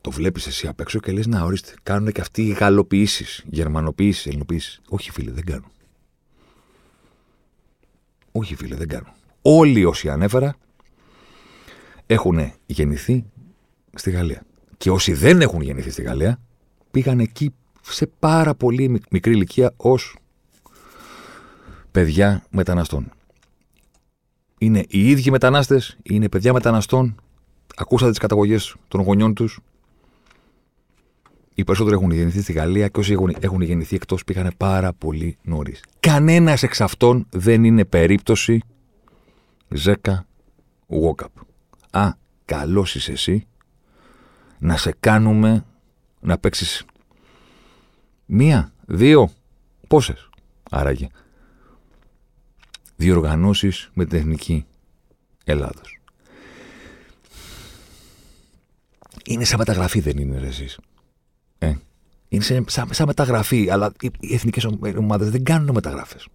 το 0.00 0.10
βλέπεις 0.10 0.46
εσύ 0.46 0.66
απ' 0.66 0.80
έξω 0.80 1.00
και 1.00 1.12
λες: 1.12 1.26
Να, 1.26 1.42
ορίστε, 1.42 1.74
κάνουν 1.82 2.12
και 2.12 2.20
αυτοί 2.20 2.42
οι 2.42 2.50
γαλλοποιήσεις, 2.50 3.44
γερμανοποιήσεις, 3.46 4.26
ελληνοποιήσεις. 4.26 4.80
Όχι, 4.88 5.10
φίλε, 5.10 5.30
δεν 5.30 5.44
κάνουν. 5.44 5.70
Όχι, 8.32 8.54
φίλε, 8.54 8.76
δεν 8.76 8.88
κάνουν. 8.88 9.12
Όλοι 9.42 9.84
όσοι 9.84 10.08
ανέφερα 10.08 10.56
έχουν 12.06 12.52
γεννηθεί 12.66 13.24
στη 13.94 14.10
Γαλλία. 14.10 14.46
Και 14.76 14.90
όσοι 14.90 15.12
δεν 15.12 15.40
έχουν 15.40 15.60
γεννηθεί 15.60 15.90
στη 15.90 16.02
Γαλλία 16.02 16.40
πήγαν 16.90 17.20
εκεί 17.20 17.54
σε 17.80 18.06
πάρα 18.06 18.54
πολύ 18.54 19.02
μικρή 19.10 19.32
ηλικία 19.32 19.72
ως 19.76 20.16
παιδιά 21.90 22.44
μεταναστών. 22.50 23.12
Είναι 24.58 24.84
οι 24.88 25.10
ίδιοι 25.10 25.30
μετανάστες, 25.30 25.96
είναι 26.02 26.28
παιδιά 26.28 26.52
μεταναστών, 26.52 27.14
ακούσατε 27.76 28.10
τις 28.10 28.18
καταγωγές 28.18 28.76
των 28.88 29.00
γονιών 29.00 29.34
τους. 29.34 29.60
Οι 31.54 31.64
περισσότεροι 31.64 31.96
έχουν 31.96 32.10
γεννηθεί 32.10 32.40
στη 32.42 32.52
Γαλλία 32.52 32.88
και 32.88 33.00
όσοι 33.00 33.12
έχουν, 33.12 33.36
έχουν 33.40 33.60
γεννηθεί 33.60 33.96
εκτός 33.96 34.24
πήγανε 34.24 34.50
πάρα 34.56 34.92
πολύ 34.92 35.36
νωρίς. 35.42 35.82
Κανένας 36.00 36.62
εξ 36.62 36.80
αυτών 36.80 37.26
δεν 37.30 37.64
είναι 37.64 37.84
περίπτωση 37.84 38.60
Ζέκα 39.68 40.26
Walkup. 40.88 41.42
Α, 41.90 42.10
καλός 42.44 42.94
είσαι 42.94 43.12
εσύ 43.12 43.46
να 44.58 44.76
σε 44.76 44.94
κάνουμε 45.00 45.64
να 46.20 46.38
παίξεις 46.38 46.84
μία, 48.26 48.72
δύο, 48.86 49.30
πόσες 49.88 50.28
άραγε. 50.70 51.08
Διοργανώσεις 52.96 53.90
με 53.94 54.04
την 54.04 54.18
Εθνική 54.18 54.66
Ελλάδος. 55.44 55.93
Είναι 59.26 59.44
σαν 59.44 59.58
μεταγραφή 59.58 60.00
δεν 60.00 60.18
είναι 60.18 60.38
ρε 60.38 60.46
εσείς. 60.46 60.78
Ε, 61.58 61.74
είναι 62.28 62.42
σαν, 62.66 62.88
σαν, 62.90 63.06
μεταγραφή, 63.06 63.70
αλλά 63.70 63.92
οι 64.20 64.34
εθνικές 64.34 64.64
ομάδες 64.96 65.30
δεν 65.30 65.44
κάνουν 65.44 65.70
μεταγράφες. 65.74 66.28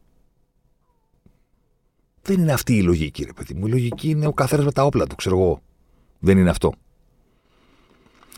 Δεν 2.21 2.39
είναι 2.39 2.51
αυτή 2.51 2.75
η 2.75 2.83
λογική, 2.83 3.23
ρε 3.23 3.33
παιδί 3.33 3.53
μου. 3.53 3.67
Η 3.67 3.69
λογική 3.69 4.09
είναι 4.09 4.27
ο 4.27 4.33
καθένας 4.33 4.65
με 4.65 4.71
τα 4.71 4.85
όπλα 4.85 5.07
του, 5.07 5.15
ξέρω 5.15 5.37
εγώ. 5.37 5.61
Δεν 6.19 6.37
είναι 6.37 6.49
αυτό. 6.49 6.73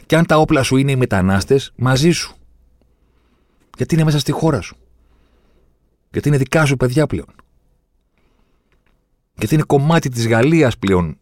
Και 0.06 0.16
αν 0.16 0.26
τα 0.26 0.38
όπλα 0.38 0.64
σου 0.64 0.78
είναι 0.78 0.92
οι 0.92 0.96
μετανάστες, 0.96 1.74
μαζί 1.76 2.12
σου. 2.12 2.36
Γιατί 3.78 3.96
είναι 3.96 4.04
μέσα 4.04 4.20
στη 4.20 4.32
χώρα 4.32 4.62
σου. 4.62 4.76
Γιατί 6.12 6.28
είναι 6.28 6.38
δικά 6.38 6.66
σου 6.66 6.78
παιδιά 6.78 7.08
πλέον. 7.08 7.36
Γιατί 9.38 9.54
είναι 9.54 9.64
κομμάτι 9.64 10.10
της 10.10 10.28
Γαλλίας 10.28 10.78
πλέον 10.78 11.18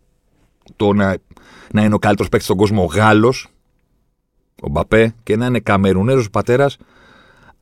το 0.75 0.93
να, 0.93 1.17
να 1.71 1.83
είναι 1.83 1.93
ο 1.93 1.99
καλύτερος 1.99 2.29
παίκτης 2.29 2.47
στον 2.47 2.57
κόσμο 2.57 2.83
ο 2.83 2.85
Γάλλος, 2.85 3.47
ο 4.61 4.69
Μπαπέ, 4.69 5.15
και 5.23 5.35
να 5.35 5.45
είναι 5.45 5.59
Καμερουνέζο 5.59 6.29
πατέρας, 6.29 6.77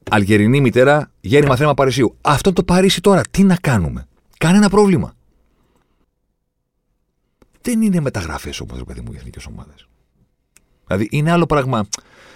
Αλγερινή 0.10 0.62
μητέρα, 0.62 1.12
γέννημα 1.22 1.56
θέμα 1.56 1.74
Παρισίου. 1.74 2.16
Αυτό 2.22 2.54
το 2.54 2.64
Παρίσι 2.64 3.02
τώρα, 3.02 3.22
τι 3.32 3.44
να 3.44 3.56
κάνουμε; 3.56 4.08
Κανένα 4.38 4.70
πρόβλημα. 4.70 5.14
Δεν 7.62 7.82
είναι 7.82 8.00
μεταγραφές 8.00 8.60
όμως, 8.60 8.78
ρε 8.78 8.84
παιδί 8.84 9.02
μου, 9.02 9.12
οι 9.14 9.16
εθνικές 9.16 9.46
ομάδες. 9.46 9.88
Δηλαδή 10.88 11.08
είναι 11.12 11.32
άλλο 11.32 11.46
πράγμα. 11.46 11.88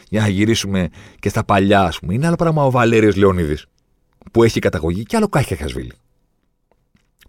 Για 0.09 0.21
να 0.21 0.27
γυρίσουμε 0.27 0.89
και 1.19 1.29
στα 1.29 1.43
παλιά, 1.43 1.81
ας 1.81 1.99
πούμε. 1.99 2.13
Είναι 2.13 2.27
άλλο 2.27 2.35
πράγμα 2.35 2.65
ο 2.65 2.71
Βαλέριος 2.71 3.15
Λεωνίδης 3.15 3.65
που 4.31 4.43
έχει 4.43 4.59
καταγωγή 4.59 5.03
και 5.03 5.15
άλλο 5.15 5.27
Κάχια 5.27 5.57
Χασβίλη. 5.57 5.93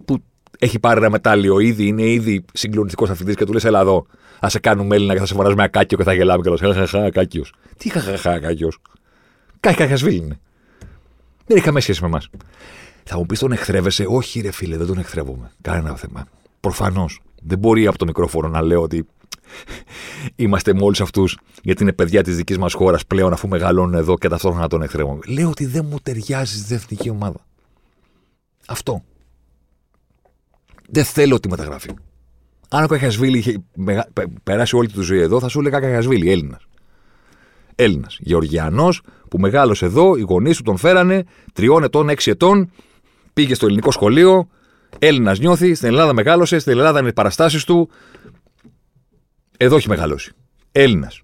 Που 0.04 0.22
έχει 0.62 0.78
πάρει 0.78 0.98
ένα 0.98 1.10
μετάλλιο 1.10 1.58
ήδη, 1.58 1.86
είναι 1.86 2.02
ήδη 2.02 2.44
συγκλονιστικός 2.52 3.10
αθλητής 3.10 3.34
και 3.34 3.44
του 3.44 3.52
λες: 3.52 3.64
Ελά 3.64 3.80
εδώ, 3.80 4.06
α 4.44 4.48
σε 4.48 4.58
κάνουμε 4.58 4.96
Έλληνα 4.96 5.12
και 5.12 5.18
θα 5.18 5.26
σε 5.26 5.34
φωνάζουμε 5.34 5.62
ακάκιο 5.62 5.96
και 5.98 6.04
θα 6.04 6.12
γελάμε 6.12 6.42
και 6.42 6.50
λε: 6.50 6.56
Χαχαχά, 6.56 7.04
ακάκιος. 7.04 7.52
Τι 7.76 7.88
χαχαχά, 7.88 8.30
ακάκιος. 8.30 8.78
Κάχια 9.60 9.88
Χασβίλη 9.88 10.16
είναι. 10.16 10.40
Δεν 11.46 11.56
είχαμε 11.56 11.80
σχέση 11.80 12.00
με 12.00 12.06
εμάς. 12.06 12.28
Θα 13.04 13.16
μου 13.16 13.26
πεις 13.26 13.38
τον 13.38 13.52
εχθρεύεσαι; 13.52 14.04
Όχι, 14.08 14.40
ρε 14.40 14.50
φίλε, 14.50 14.76
δεν 14.76 14.86
τον 14.86 14.98
εχθρεύομαι. 14.98 15.50
Κανένα 15.60 15.96
θέμα. 15.96 16.26
Προφανώς. 16.60 17.20
Δεν 17.42 17.58
μπορεί 17.58 17.86
από 17.86 17.98
το 17.98 18.04
μικρόφωνο 18.04 18.48
να 18.48 18.62
λέω 18.62 18.82
ότι 18.82 19.06
είμαστε 20.36 20.74
με 20.74 20.82
όλους 20.82 21.00
αυτούς 21.00 21.38
γιατί 21.62 21.82
είναι 21.82 21.92
παιδιά 21.92 22.22
της 22.22 22.36
δικής 22.36 22.58
μας 22.58 22.72
χώρας 22.72 23.06
πλέον 23.06 23.32
αφού 23.32 23.48
μεγαλώνουν 23.48 23.94
εδώ 23.94 24.18
και 24.18 24.28
ταυτόχρονα 24.28 24.68
τον 24.68 24.82
εχθρεύομαι. 24.82 25.20
Λέω 25.26 25.48
ότι 25.48 25.66
δεν 25.66 25.86
μου 25.90 25.98
ταιριάζει 26.02 26.58
στη 26.58 26.74
εθνική 26.74 27.10
ομάδα. 27.10 27.46
Αυτό. 28.66 29.02
Δεν 30.94 31.04
θέλω 31.04 31.40
τη 31.40 31.48
μεταγραφή. 31.48 31.90
Αν 32.68 32.84
ο 32.84 32.86
Καχιασβίλη 32.86 33.38
είχε 33.38 33.64
περάσει 34.42 34.76
όλη 34.76 34.88
τη 34.88 35.00
ζωή 35.00 35.20
εδώ, 35.20 35.40
θα 35.40 35.48
σου 35.48 35.60
έλεγα 35.60 35.80
Καχιασβίλη, 35.80 36.30
Έλληνας. 36.30 36.66
Έλληνας. 37.74 38.18
Γεωργιανός 38.20 39.02
που 39.30 39.38
μεγάλωσε 39.38 39.84
εδώ, 39.84 40.16
οι 40.16 40.20
γονείς 40.20 40.56
του 40.56 40.62
τον 40.62 40.76
φέρανε 40.76 41.24
τριών 41.52 41.82
ετών, 41.82 42.08
έξι 42.08 42.30
ετών, 42.30 42.70
πήγε 43.32 43.54
στο 43.54 43.66
ελληνικό 43.66 43.90
σχολείο, 43.90 44.48
Έλληνας 44.98 45.38
νιώθει, 45.38 45.74
στην 45.74 45.88
Ελλάδα 45.88 46.12
μεγάλωσε, 46.12 46.58
στην 46.58 46.72
Ελλάδα 46.72 46.98
είναι 46.98 47.08
οι 47.08 47.12
παραστάσεις 47.12 47.64
του. 47.64 47.90
Εδώ 49.56 49.76
έχει 49.76 49.88
μεγαλώσει. 49.88 50.32
Έλληνας. 50.72 51.20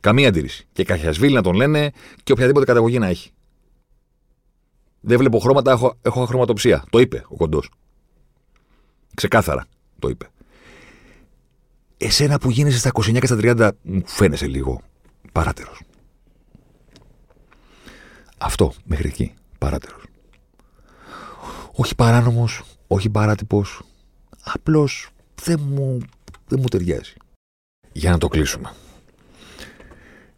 Καμία 0.00 0.28
αντίρρηση. 0.28 0.66
Και 0.72 0.84
Καχιασβίλη 0.84 1.34
να 1.34 1.42
τον 1.42 1.54
λένε 1.54 1.90
και 2.22 2.32
οποιαδήποτε 2.32 2.64
καταγωγή 2.64 2.98
να 2.98 3.06
έχει. 3.06 3.30
Δεν 5.00 5.18
βλέπω 5.18 5.38
χρώματα, 5.38 5.70
έχω, 5.70 5.98
έχω 6.02 6.22
αχρωματοψία. 6.22 6.84
Το 6.90 6.98
είπε 6.98 7.24
ο 7.28 7.36
κοντός. 7.36 7.70
Ξεκάθαρα 9.16 9.66
το 9.98 10.08
είπε. 10.08 10.28
Εσένα 11.96 12.38
που 12.38 12.50
γίνεσαι 12.50 12.78
στα 12.78 12.90
29 12.94 13.18
και 13.18 13.26
στα 13.26 13.36
30 13.40 13.70
μου 13.82 14.02
φαίνεσαι 14.06 14.46
λίγο 14.46 14.80
παράτερος. 15.32 15.80
Αυτό 18.38 18.72
μέχρι 18.84 19.08
εκεί. 19.08 19.34
Παράτερος. 19.58 20.02
Όχι 21.72 21.94
παράνομος, 21.94 22.62
όχι 22.86 23.10
παράτυπος. 23.10 23.82
Απλώς 24.44 25.08
δεν 25.42 25.60
μου, 25.60 25.98
δεν 26.48 26.58
μου 26.60 26.68
ταιριάζει. 26.68 27.14
Για 27.92 28.10
να 28.10 28.18
το 28.18 28.28
κλείσουμε. 28.28 28.72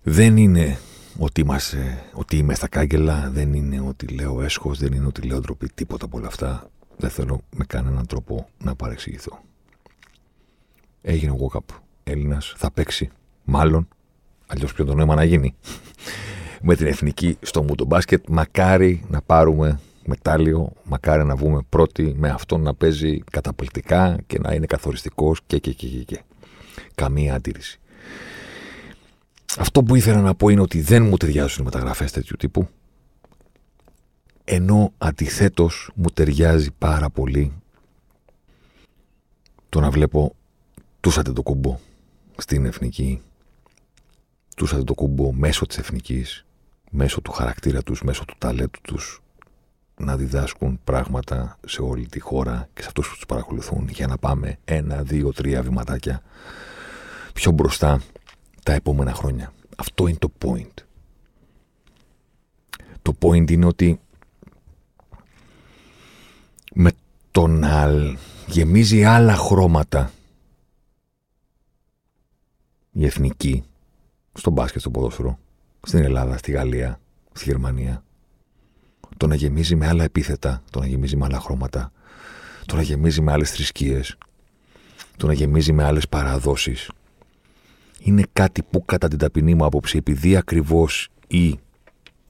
Δεν 0.03 0.37
είναι 0.37 0.79
ότι, 1.19 1.41
είμαστε, 1.41 2.05
ότι 2.13 2.37
είμαι 2.37 2.55
στα 2.55 2.69
κάγκελα, 2.69 3.31
δεν 3.31 3.55
είναι 3.55 3.81
ότι 3.81 4.07
λέω 4.07 4.43
έσχος, 4.43 4.79
δεν 4.79 4.93
είναι 4.93 5.07
ότι 5.07 5.23
λέω 5.23 5.41
ντροπή, 5.41 5.69
τίποτα 5.75 6.05
από 6.05 6.19
όλα 6.19 6.27
αυτά. 6.27 6.71
Δεν 6.99 7.11
θέλω 7.11 7.41
με 7.57 7.65
κανέναν 7.65 8.07
τρόπο 8.07 8.49
να 8.59 8.75
παρεξηγηθώ. 8.75 9.39
Έγινε 11.03 11.33
ο 11.33 11.37
Walkup 11.41 11.75
Έλληνας, 12.05 12.55
θα 12.57 12.71
παίξει, 12.71 13.11
μάλλον, 13.45 13.89
αλλιώς 14.47 14.73
ποιο 14.73 14.85
το 14.85 14.95
νόημα 14.95 15.15
να 15.15 15.25
γίνει, 15.25 15.55
με 16.67 16.75
την 16.75 16.87
εθνική 16.87 17.39
στο 17.41 17.63
μου 17.63 17.75
το 17.75 17.85
μπάσκετ. 17.85 18.25
Μακάρι 18.29 19.05
να 19.09 19.23
πάρουμε 19.23 19.81
μετάλλιο, 20.05 20.73
μακάρι 20.85 21.25
να 21.25 21.37
βγούμε 21.37 21.61
πρώτοι 21.69 22.15
με 22.19 22.29
αυτόν 22.29 22.63
να 22.63 22.75
παίζει 22.75 23.19
καταπληκτικά 23.31 24.19
και 24.27 24.39
να 24.39 24.55
είναι 24.55 24.67
καθοριστικός 24.67 25.41
και 25.47 25.59
και 25.59 25.73
και 25.73 25.87
και. 25.87 26.03
και. 26.05 26.21
Καμία 26.95 27.35
αντίρρηση. 27.35 27.81
Αυτό 29.59 29.83
που 29.83 29.95
ήθελα 29.95 30.21
να 30.21 30.35
πω 30.35 30.49
είναι 30.49 30.61
ότι 30.61 30.81
δεν 30.81 31.03
μου 31.03 31.17
ταιριάζουν 31.17 31.63
οι 31.63 31.65
μεταγραφές 31.65 32.13
τέτοιου 32.13 32.37
τύπου. 32.39 32.69
Ενώ 34.51 34.93
αντιθέτως 34.99 35.91
μου 35.95 36.11
ταιριάζει 36.15 36.71
πάρα 36.79 37.11
πολύ 37.11 37.53
το 39.69 39.81
να 39.81 39.91
βλέπω 39.91 40.35
τους 41.01 41.19
αντετοκούμπο 41.19 41.79
στην 42.37 42.65
εθνική, 42.65 43.23
τους 44.57 44.73
αντετοκούμπο 44.73 45.33
μέσω 45.33 45.67
της 45.67 45.79
εθνικής, 45.79 46.45
μέσω 46.91 47.21
του 47.21 47.33
χαρακτήρα 47.33 47.83
τους, 47.83 48.03
μέσω 48.03 48.25
του 48.25 48.35
ταλέντου 48.39 48.81
τους, 48.83 49.23
να 49.97 50.17
διδάσκουν 50.17 50.81
πράγματα 50.85 51.59
σε 51.67 51.83
όλη 51.83 52.07
τη 52.07 52.21
χώρα 52.21 52.69
και 52.75 52.81
σε 52.81 52.87
αυτούς 52.87 53.09
που 53.09 53.15
τους 53.15 53.27
παρακολουθούν 53.27 53.89
για 53.89 54.07
να 54.07 54.19
πάμε 54.19 54.59
ένα, 54.65 55.03
δύο, 55.03 55.33
τρία 55.33 55.63
βηματάκια 55.63 56.23
πιο 57.33 57.51
μπροστά 57.51 58.01
τα 58.63 58.73
επόμενα 58.73 59.13
χρόνια. 59.13 59.53
Αυτό 59.77 60.07
είναι 60.07 60.19
το 60.19 60.33
point. 60.45 60.85
Το 63.03 63.17
point 63.21 63.51
είναι 63.51 63.67
ότι 63.67 64.01
με 66.81 66.91
το 67.31 67.47
να 67.47 67.89
γεμίζει 68.47 69.05
άλλα 69.05 69.35
χρώματα. 69.35 70.11
Η 72.93 73.05
εθνική 73.05 73.65
στο 74.33 74.51
μπάσκετ, 74.51 74.81
στο 74.81 74.91
ποδόσφαιρο, 74.91 75.39
στην 75.83 75.99
Ελλάδα, 75.99 76.37
στη 76.39 76.51
Γαλλία, 76.51 77.01
στη 77.33 77.45
Γερμανία, 77.45 78.03
το 79.17 79.27
να 79.27 79.35
γεμίζει 79.35 79.75
με 79.77 79.87
άλλα 79.87 80.05
επίθετα, 80.05 80.63
το 80.71 80.81
να 80.81 80.87
γεμίζει 80.87 81.17
με 81.17 81.25
άλλα 81.25 81.41
χρώματα, 81.41 81.93
το 82.67 82.77
να 82.77 82.83
γεμίζει 82.83 83.21
με 83.21 83.33
άλλες 83.33 83.51
θρησκείες, 83.51 84.19
το 85.17 85.27
να 85.27 85.33
γεμίζει 85.33 85.73
με 85.73 85.85
άλλες 85.85 86.09
παραδόσεις. 86.09 86.91
Είναι 87.99 88.23
κάτι 88.33 88.63
που 88.63 88.85
κατά 88.85 89.09
την 89.09 89.19
ταπεινή 89.19 89.55
μου 89.55 89.65
άποψη, 89.65 89.97
επειδή 89.97 90.37
ακριβώς 90.37 91.09
οι 91.27 91.59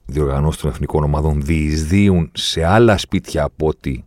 διοργανώσεις 0.05 0.61
των 0.61 0.69
εθνικών 0.69 1.03
ομάδων 1.03 1.41
διεισδύουν 1.41 2.31
σε 2.33 2.63
άλλα 2.63 2.97
σπίτια 2.97 3.43
από 3.43 3.67
ότι 3.67 4.03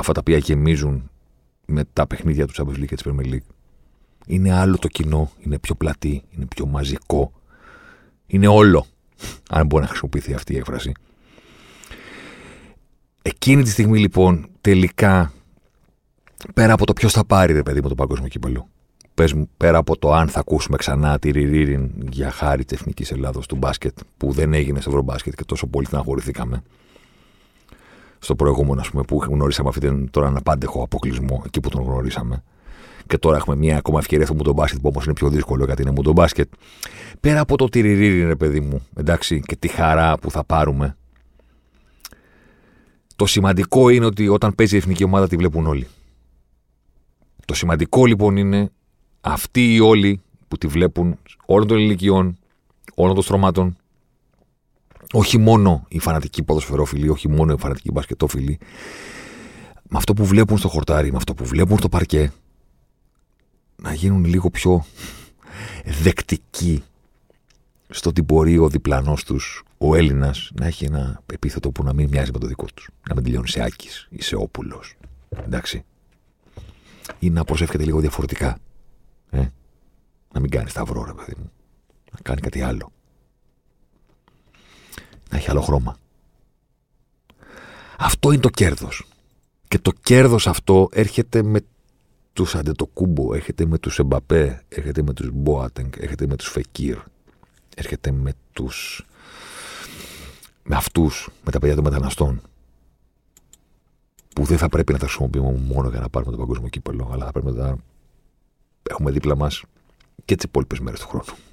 αυτά 0.00 0.12
τα 0.12 0.20
οποία 0.20 0.38
γεμίζουν 0.38 1.10
με 1.66 1.84
τα 1.92 2.06
παιχνίδια 2.06 2.46
τους 2.46 2.60
Champions 2.60 2.78
League 2.78 2.86
και 2.86 2.94
της 2.94 3.04
Premier 3.08 3.32
League, 3.32 3.54
Είναι 4.26 4.52
άλλο 4.52 4.78
το 4.78 4.88
κοινό, 4.88 5.30
είναι 5.38 5.58
πιο 5.58 5.74
πλατή, 5.74 6.22
είναι 6.30 6.46
πιο 6.46 6.66
μαζικό. 6.66 7.32
Είναι 8.26 8.46
όλο, 8.46 8.86
αν 9.50 9.66
μπορεί 9.66 9.82
να 9.82 9.88
χρησιμοποιηθεί 9.88 10.34
αυτή 10.34 10.52
η 10.52 10.56
έκφραση. 10.56 10.92
Εκείνη 13.22 13.62
τη 13.62 13.70
στιγμή 13.70 13.98
λοιπόν 13.98 14.48
τελικά 14.60 15.32
πέρα 16.54 16.72
από 16.72 16.86
το 16.86 16.92
ποιος 16.92 17.12
θα 17.12 17.24
πάρει 17.24 17.52
ρε 17.52 17.62
παιδί 17.62 17.82
με 17.82 17.88
το 17.88 17.94
παγκόσμιο 17.94 18.28
κύπελο 18.28 18.68
πες 19.20 19.32
μου, 19.32 19.50
πέρα 19.56 19.78
από 19.78 19.98
το 19.98 20.12
αν 20.12 20.28
θα 20.28 20.40
ακούσουμε 20.40 20.76
ξανά 20.76 21.18
τη 21.18 21.30
ριρίριν 21.30 21.90
για 22.10 22.30
χάρη 22.30 22.64
της 22.64 22.78
Εθνικής 22.78 23.10
Ελλάδος 23.10 23.46
του 23.46 23.56
μπάσκετ 23.56 23.98
που 24.16 24.32
δεν 24.32 24.52
έγινε 24.52 24.80
στο 24.80 24.90
Ευρωμπάσκετ 24.90 25.34
και 25.34 25.44
τόσο 25.44 25.66
πολύ 25.66 25.86
την 25.86 25.96
αγχωρηθήκαμε 25.96 26.62
στο 28.20 28.34
προηγούμενο, 28.34 28.80
ας 28.80 28.90
πούμε, 28.90 29.02
που 29.02 29.22
γνωρίσαμε 29.28 29.68
αυτή 29.68 29.80
την 29.80 30.10
τώρα 30.10 30.26
αναπάντεχο 30.26 30.82
αποκλεισμό, 30.82 31.42
εκεί 31.46 31.60
που 31.60 31.68
τον 31.68 31.82
γνωρίσαμε. 31.82 32.42
Και 33.06 33.18
τώρα 33.18 33.36
έχουμε 33.36 33.56
μια 33.56 33.76
ακόμα 33.76 33.98
ευκαιρία 33.98 34.26
στο 34.26 34.34
τον 34.34 34.54
μπάσκετ, 34.54 34.80
που 34.80 34.88
όμως 34.88 35.04
είναι 35.04 35.14
πιο 35.14 35.28
δύσκολο 35.28 35.64
γιατί 35.64 35.82
είναι 35.82 35.90
μου 35.90 36.02
τον 36.02 36.12
μπάσκετ. 36.12 36.48
Πέρα 37.20 37.40
από 37.40 37.56
το 37.56 37.68
τυριρήρι, 37.68 38.24
ρε 38.24 38.36
παιδί 38.36 38.60
μου, 38.60 38.86
εντάξει, 38.96 39.40
και 39.40 39.56
τη 39.56 39.68
χαρά 39.68 40.18
που 40.18 40.30
θα 40.30 40.44
πάρουμε. 40.44 40.96
Το 43.16 43.26
σημαντικό 43.26 43.88
είναι 43.88 44.04
ότι 44.04 44.28
όταν 44.28 44.54
παίζει 44.54 44.74
η 44.74 44.78
εθνική 44.78 45.04
ομάδα 45.04 45.28
τη 45.28 45.36
βλέπουν 45.36 45.66
όλοι. 45.66 45.86
Το 47.44 47.54
σημαντικό 47.54 48.06
λοιπόν 48.06 48.36
είναι 48.36 48.70
αυτοί 49.20 49.74
οι 49.74 49.80
όλοι 49.80 50.20
που 50.48 50.58
τη 50.58 50.66
βλέπουν 50.66 51.18
όλων 51.46 51.66
των 51.66 51.78
ηλικιών, 51.78 52.38
όλων 52.94 53.14
των 53.14 53.22
στρωμάτων, 53.22 53.76
όχι 55.12 55.38
μόνο 55.38 55.84
οι 55.88 55.98
φανατικοί 55.98 56.42
ποδοσφαιρόφιλοι, 56.42 57.08
όχι 57.08 57.28
μόνο 57.28 57.52
οι 57.52 57.58
φανατικοί 57.58 57.90
μπασκετόφιλοι, 57.90 58.58
με 59.88 59.98
αυτό 59.98 60.14
που 60.14 60.24
βλέπουν 60.24 60.58
στο 60.58 60.68
χορτάρι, 60.68 61.10
με 61.10 61.16
αυτό 61.16 61.34
που 61.34 61.44
βλέπουν 61.44 61.78
στο 61.78 61.88
παρκέ, 61.88 62.32
να 63.76 63.92
γίνουν 63.92 64.24
λίγο 64.24 64.50
πιο 64.50 64.84
δεκτικοί 66.02 66.82
στο 67.88 68.08
ότι 68.08 68.22
μπορεί 68.22 68.58
ο 68.58 68.68
διπλανός 68.68 69.24
τους, 69.24 69.62
ο 69.78 69.94
Έλληνας, 69.94 70.50
να 70.54 70.66
έχει 70.66 70.84
ένα 70.84 71.22
επίθετο 71.32 71.70
που 71.70 71.82
να 71.82 71.92
μην 71.92 72.08
μοιάζει 72.08 72.30
με 72.32 72.38
το 72.38 72.46
δικό 72.46 72.66
τους. 72.74 72.88
Να 73.08 73.14
μην 73.14 73.24
τελειώνει 73.24 73.48
σε 73.48 73.62
Άκης 73.62 74.08
ή 74.10 74.22
σε 74.22 74.36
Όπουλος. 74.36 74.94
Εντάξει. 75.44 75.84
Ή 77.18 77.30
να 77.30 77.44
προσεύχεται 77.44 77.84
λίγο 77.84 78.00
διαφορετικά. 78.00 78.58
Ε; 79.30 79.46
Να 80.32 80.40
μην 80.40 80.50
κάνει 80.50 80.68
σταυρό, 80.68 81.04
ρε 81.04 81.12
παιδί 81.12 81.32
μου. 81.38 81.50
Να 82.12 82.18
κάνει 82.22 82.40
κάτι 82.40 82.60
άλλο. 82.60 82.92
Να 85.30 85.36
έχει 85.36 85.50
άλλο 85.50 85.60
χρώμα. 85.60 85.96
Αυτό 87.98 88.32
είναι 88.32 88.40
το 88.40 88.48
κέρδος. 88.48 89.06
Και 89.68 89.78
το 89.78 89.92
κέρδος 90.02 90.46
αυτό 90.46 90.88
έρχεται 90.92 91.42
με 91.42 91.60
τους 92.32 92.54
Αντετοκούμπο, 92.54 93.34
έρχεται 93.34 93.66
με 93.66 93.78
τους 93.78 93.98
Εμπαπέ, 93.98 94.64
έρχεται 94.68 95.02
με 95.02 95.12
τους 95.12 95.30
Μπόατενγκ, 95.32 95.92
έρχεται 95.96 96.26
με 96.26 96.36
τους 96.36 96.48
Φεκίρ, 96.48 96.98
έρχεται 97.76 98.10
με 98.10 98.32
τους... 98.52 99.06
με 100.62 100.76
αυτούς, 100.76 101.28
με 101.44 101.50
τα 101.50 101.58
παιδιά 101.58 101.74
των 101.74 101.84
μεταναστών. 101.84 102.42
Που 104.34 104.44
δεν 104.44 104.58
θα 104.58 104.68
πρέπει 104.68 104.92
να 104.92 104.98
τα 104.98 105.04
χρησιμοποιούμε 105.04 105.52
μόνο 105.52 105.88
για 105.88 106.00
να 106.00 106.08
πάρουμε 106.08 106.30
το 106.32 106.38
παγκόσμιο 106.38 106.68
κύπελο, 106.68 107.10
αλλά 107.12 107.24
θα 107.24 107.32
πρέπει 107.32 107.46
να 107.46 107.54
τα 107.54 107.76
έχουμε 108.90 109.10
δίπλα 109.10 109.36
μας 109.36 109.62
και 110.24 110.34
τις 110.34 110.44
υπόλοιπες 110.44 110.80
μέρες 110.80 111.00
του 111.00 111.08
χρόνου. 111.08 111.49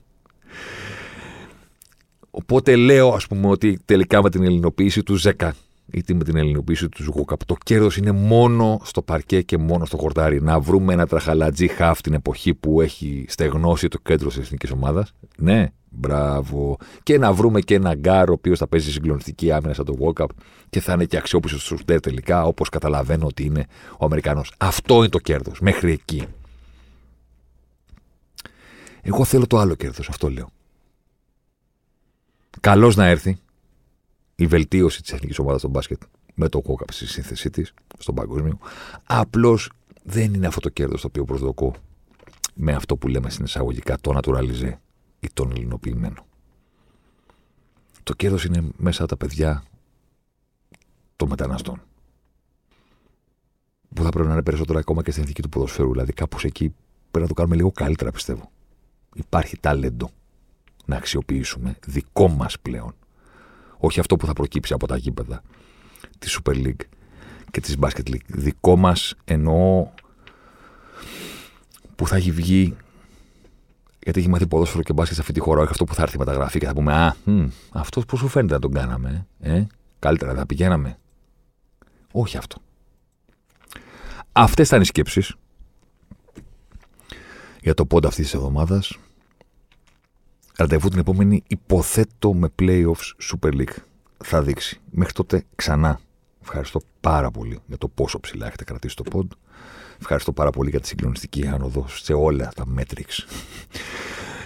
Οπότε 2.32 2.76
λέω, 2.76 3.10
ας 3.10 3.28
πούμε, 3.28 3.48
ότι 3.48 3.80
τελικά 3.86 4.22
με 4.22 4.30
την 4.30 4.44
ελληνοποίηση 4.44 5.04
του 5.04 5.16
ΖΕΚΑ 5.16 5.56
ή 5.92 6.14
με 6.14 6.24
την 6.24 6.38
ελληνοποίηση 6.38 6.90
του 6.90 7.04
Ζουγούκαπ, 7.04 7.46
το 7.46 7.56
κέρδος 7.64 7.98
είναι 7.98 8.12
μόνο 8.12 8.80
στο 8.84 9.02
παρκέ 9.02 9.42
και 9.42 9.58
μόνο 9.58 9.86
στο 9.86 9.98
χορτάρι. 9.98 10.42
Να 10.42 10.60
βρούμε 10.60 10.94
ένα 10.94 11.08
τραχαλατζή 11.08 11.68
χαφ 11.68 12.02
την 12.02 12.14
εποχή 12.14 12.54
που 12.54 12.82
έχει 12.82 13.26
στεγνώσει 13.28 13.88
το 13.88 13.98
κέντρο 14.04 14.28
της 14.28 14.38
εθνικής 14.38 14.72
ομάδας. 14.72 15.12
Ναι, 15.38 15.68
μπράβο. 15.90 16.78
Και 17.04 17.18
να 17.18 17.34
βρούμε 17.34 17.60
και 17.60 17.76
ένα 17.76 17.94
γκαρντ 17.94 18.32
ο 18.32 18.34
οποίος 18.34 18.60
θα 18.60 18.68
παίζει 18.68 18.92
συγκλονιστική 18.92 19.52
άμυνα 19.52 19.74
σαν 19.74 19.86
το 19.86 19.96
Walkup 20.00 20.30
και 20.70 20.80
θα 20.80 20.94
είναι 20.94 21.06
και 21.06 21.18
αξιόπιστος 21.18 21.66
στου 21.66 21.78
τελικά, 22.00 22.44
όπως 22.44 22.70
καταλαβαίνω 22.70 23.26
ότι 23.26 23.44
είναι 23.44 23.66
ο 23.98 24.06
Αμερικανός. 24.06 24.54
Αυτό 24.58 24.96
είναι 24.96 25.10
το 25.10 25.20
κέρδος. 25.20 25.60
Μέχρι 25.60 25.92
εκεί. 25.92 26.24
Εγώ 29.02 29.24
θέλω 29.24 29.48
το 29.48 29.58
άλλο 29.58 29.76
κέρδος, 29.76 30.10
αυτό 30.10 30.30
λέω. 30.30 30.50
Καλώς 32.60 32.96
να 32.96 33.06
έρθει 33.06 33.38
η 34.36 34.48
βελτίωση 34.48 35.02
της 35.02 35.12
εθνικής 35.12 35.40
ομάδας 35.40 35.60
στο 35.60 35.70
μπάσκετ 35.70 36.02
με 36.34 36.50
το 36.50 36.62
κόκαπ 36.62 36.92
στη 36.92 37.08
σύνθεσή 37.08 37.50
της 37.50 37.74
στον 37.98 38.16
παγκόσμιο. 38.16 38.60
Απλώς 39.04 39.72
δεν 40.04 40.34
είναι 40.34 40.48
αυτό 40.48 40.60
το 40.60 40.70
κέρδος 40.70 41.02
το 41.02 41.08
οποίο 41.08 41.24
προσδοκώ 41.24 41.74
με 42.54 42.74
αυτό 42.74 42.98
που 42.98 43.08
λέμε 43.08 43.30
στην 43.30 43.46
εισαγωγικά 43.46 43.98
το 44.02 44.20
naturalize 44.20 44.74
ή 45.20 45.28
τον 45.34 45.52
ελληνοποιημένο. 45.52 46.26
Το 48.04 48.14
κέρδος 48.14 48.46
είναι 48.46 48.70
μέσα 48.78 49.06
τα 49.06 49.18
παιδιά 49.18 49.64
των 51.16 51.30
μεταναστών. 51.30 51.82
Που 53.94 54.04
θα 54.04 54.10
πρέπει 54.10 54.28
να 54.28 54.34
είναι 54.34 54.44
περισσότερο 54.44 54.80
ακόμα 54.80 55.04
και 55.04 55.12
στην 55.12 55.22
εθνική 55.22 55.42
του 55.42 55.50
ποδοσφαίρου. 55.50 55.92
Δηλαδή, 55.92 56.14
κάπως 56.14 56.44
εκεί 56.44 56.74
πρέπει 57.12 57.22
να 57.22 57.28
το 57.28 57.34
κάνουμε 57.34 57.56
λίγο 57.56 57.72
καλύτερα, 57.72 58.12
πιστεύω 58.12 58.52
υπάρχει 59.14 59.58
τάλεντο 59.58 60.10
να 60.88 60.96
αξιοποιήσουμε 60.96 61.76
δικό 61.86 62.28
μας 62.28 62.60
πλέον. 62.60 62.96
Όχι 63.78 64.00
αυτό 64.00 64.16
που 64.16 64.26
θα 64.26 64.34
προκύψει 64.34 64.74
από 64.74 64.88
τα 64.88 64.98
γήπεδα 64.98 65.42
της 66.20 66.40
Super 66.40 66.54
League 66.54 66.86
και 67.52 67.62
της 67.62 67.76
Basket 67.80 68.10
League. 68.10 68.26
Δικό 68.28 68.76
μας 68.76 69.16
εννοώ 69.24 69.88
που 71.96 72.08
θα 72.08 72.16
έχει 72.16 72.32
βγει 72.32 72.76
γιατί 74.04 74.20
έχει 74.20 74.30
μάθει 74.30 74.48
ποδόσφαιρο 74.48 74.84
και 74.84 74.94
μπάσκετ 74.94 75.16
σε 75.16 75.22
αυτή 75.22 75.34
τη 75.34 75.40
χώρα, 75.40 75.62
όχι 75.62 75.72
αυτό 75.72 75.84
που 75.84 75.94
θα 75.94 76.02
έρθει 76.02 76.18
μεταγραφή 76.18 76.60
και 76.60 76.66
θα 76.66 76.74
πούμε 76.74 76.94
Α, 76.94 77.16
αυτός 77.72 78.06
πώς 78.06 78.20
σου 78.20 78.28
φαίνεται 78.28 78.54
να 78.54 78.60
τον 78.60 78.72
κάναμε, 78.72 79.28
ε; 79.40 79.64
Καλύτερα 80.00 80.34
θα 80.34 80.46
πηγαίναμε. 80.46 80.98
Όχι 82.12 82.38
αυτό. 82.38 82.58
Αυτές 84.32 84.68
ήταν 84.68 84.82
οι 84.82 84.86
σκέψεις 84.86 85.36
για 87.62 87.74
το 87.74 87.86
πόντα 87.86 88.08
αυτής 88.08 88.24
της 88.24 88.34
εβδομάδας. 88.34 88.98
Ραντεβού 90.58 90.90
την 90.90 91.00
επόμενη 91.00 91.44
υποθέτω 91.48 92.34
με 92.34 92.50
playoffs 92.60 93.32
Super 93.32 93.54
League. 93.54 93.76
Θα 94.18 94.42
δείξει. 94.42 94.80
Μέχρι 94.90 95.14
τότε 95.14 95.44
ξανά. 95.56 96.00
Ευχαριστώ 96.42 96.80
πάρα 97.02 97.32
πολύ 97.32 97.60
για 97.68 97.78
το 97.78 97.88
πόσο 97.88 98.20
ψηλά 98.20 98.48
έχετε 98.48 98.64
κρατήσει 98.64 98.96
το 98.96 99.04
pod. 99.12 99.28
Ευχαριστώ 100.00 100.34
πάρα 100.34 100.50
πολύ 100.50 100.70
για 100.70 100.80
τη 100.80 100.88
συγκλονιστική 100.88 101.48
άνοδο 101.48 101.86
σε 101.88 102.14
όλα 102.14 102.52
τα 102.56 102.66
metrics. 102.78 103.26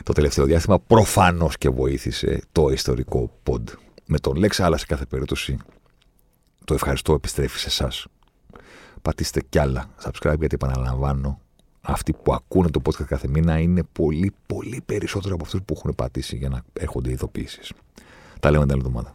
το 0.04 0.14
τελευταίο 0.14 0.46
διάστημα 0.46 0.80
προφανώς 0.80 1.58
και 1.58 1.70
βοήθησε 1.70 2.42
το 2.52 2.70
ιστορικό 2.70 3.32
pod. 3.50 3.64
Με 4.06 4.20
τον 4.20 4.36
Λέξα, 4.36 4.66
αλλά 4.66 4.78
σε 4.78 4.86
κάθε 4.86 5.06
περίπτωση 5.06 5.58
το 6.66 6.74
ευχαριστώ 6.74 7.14
επιστρέφει 7.14 7.60
σε 7.60 7.68
εσάς. 7.68 8.08
Πατήστε 9.02 9.42
κι 9.50 9.60
άλλα 9.60 9.90
subscribe 10.04 10.40
γιατί 10.40 10.56
επαναλαμβάνω 10.56 11.42
αυτοί 11.82 12.14
που 12.14 12.34
ακούνε 12.34 12.70
το 12.70 12.82
podcast 12.86 13.06
κάθε 13.06 13.28
μήνα 13.28 13.60
είναι 13.60 13.84
πολύ, 13.92 14.32
πολύ 14.46 14.82
περισσότερο 14.86 15.34
από 15.34 15.44
αυτούς 15.44 15.62
που 15.66 15.74
έχουν 15.78 15.96
πατήσει 15.96 16.36
για 16.36 16.50
να 16.50 16.64
έρχονται 16.74 17.12
ειδοποιήσεις. 17.12 17.72
Τα 18.40 18.52
λέμε 18.52 18.64
την 18.64 18.74
άλλη 18.74 18.82
εβδομάδα. 18.86 19.14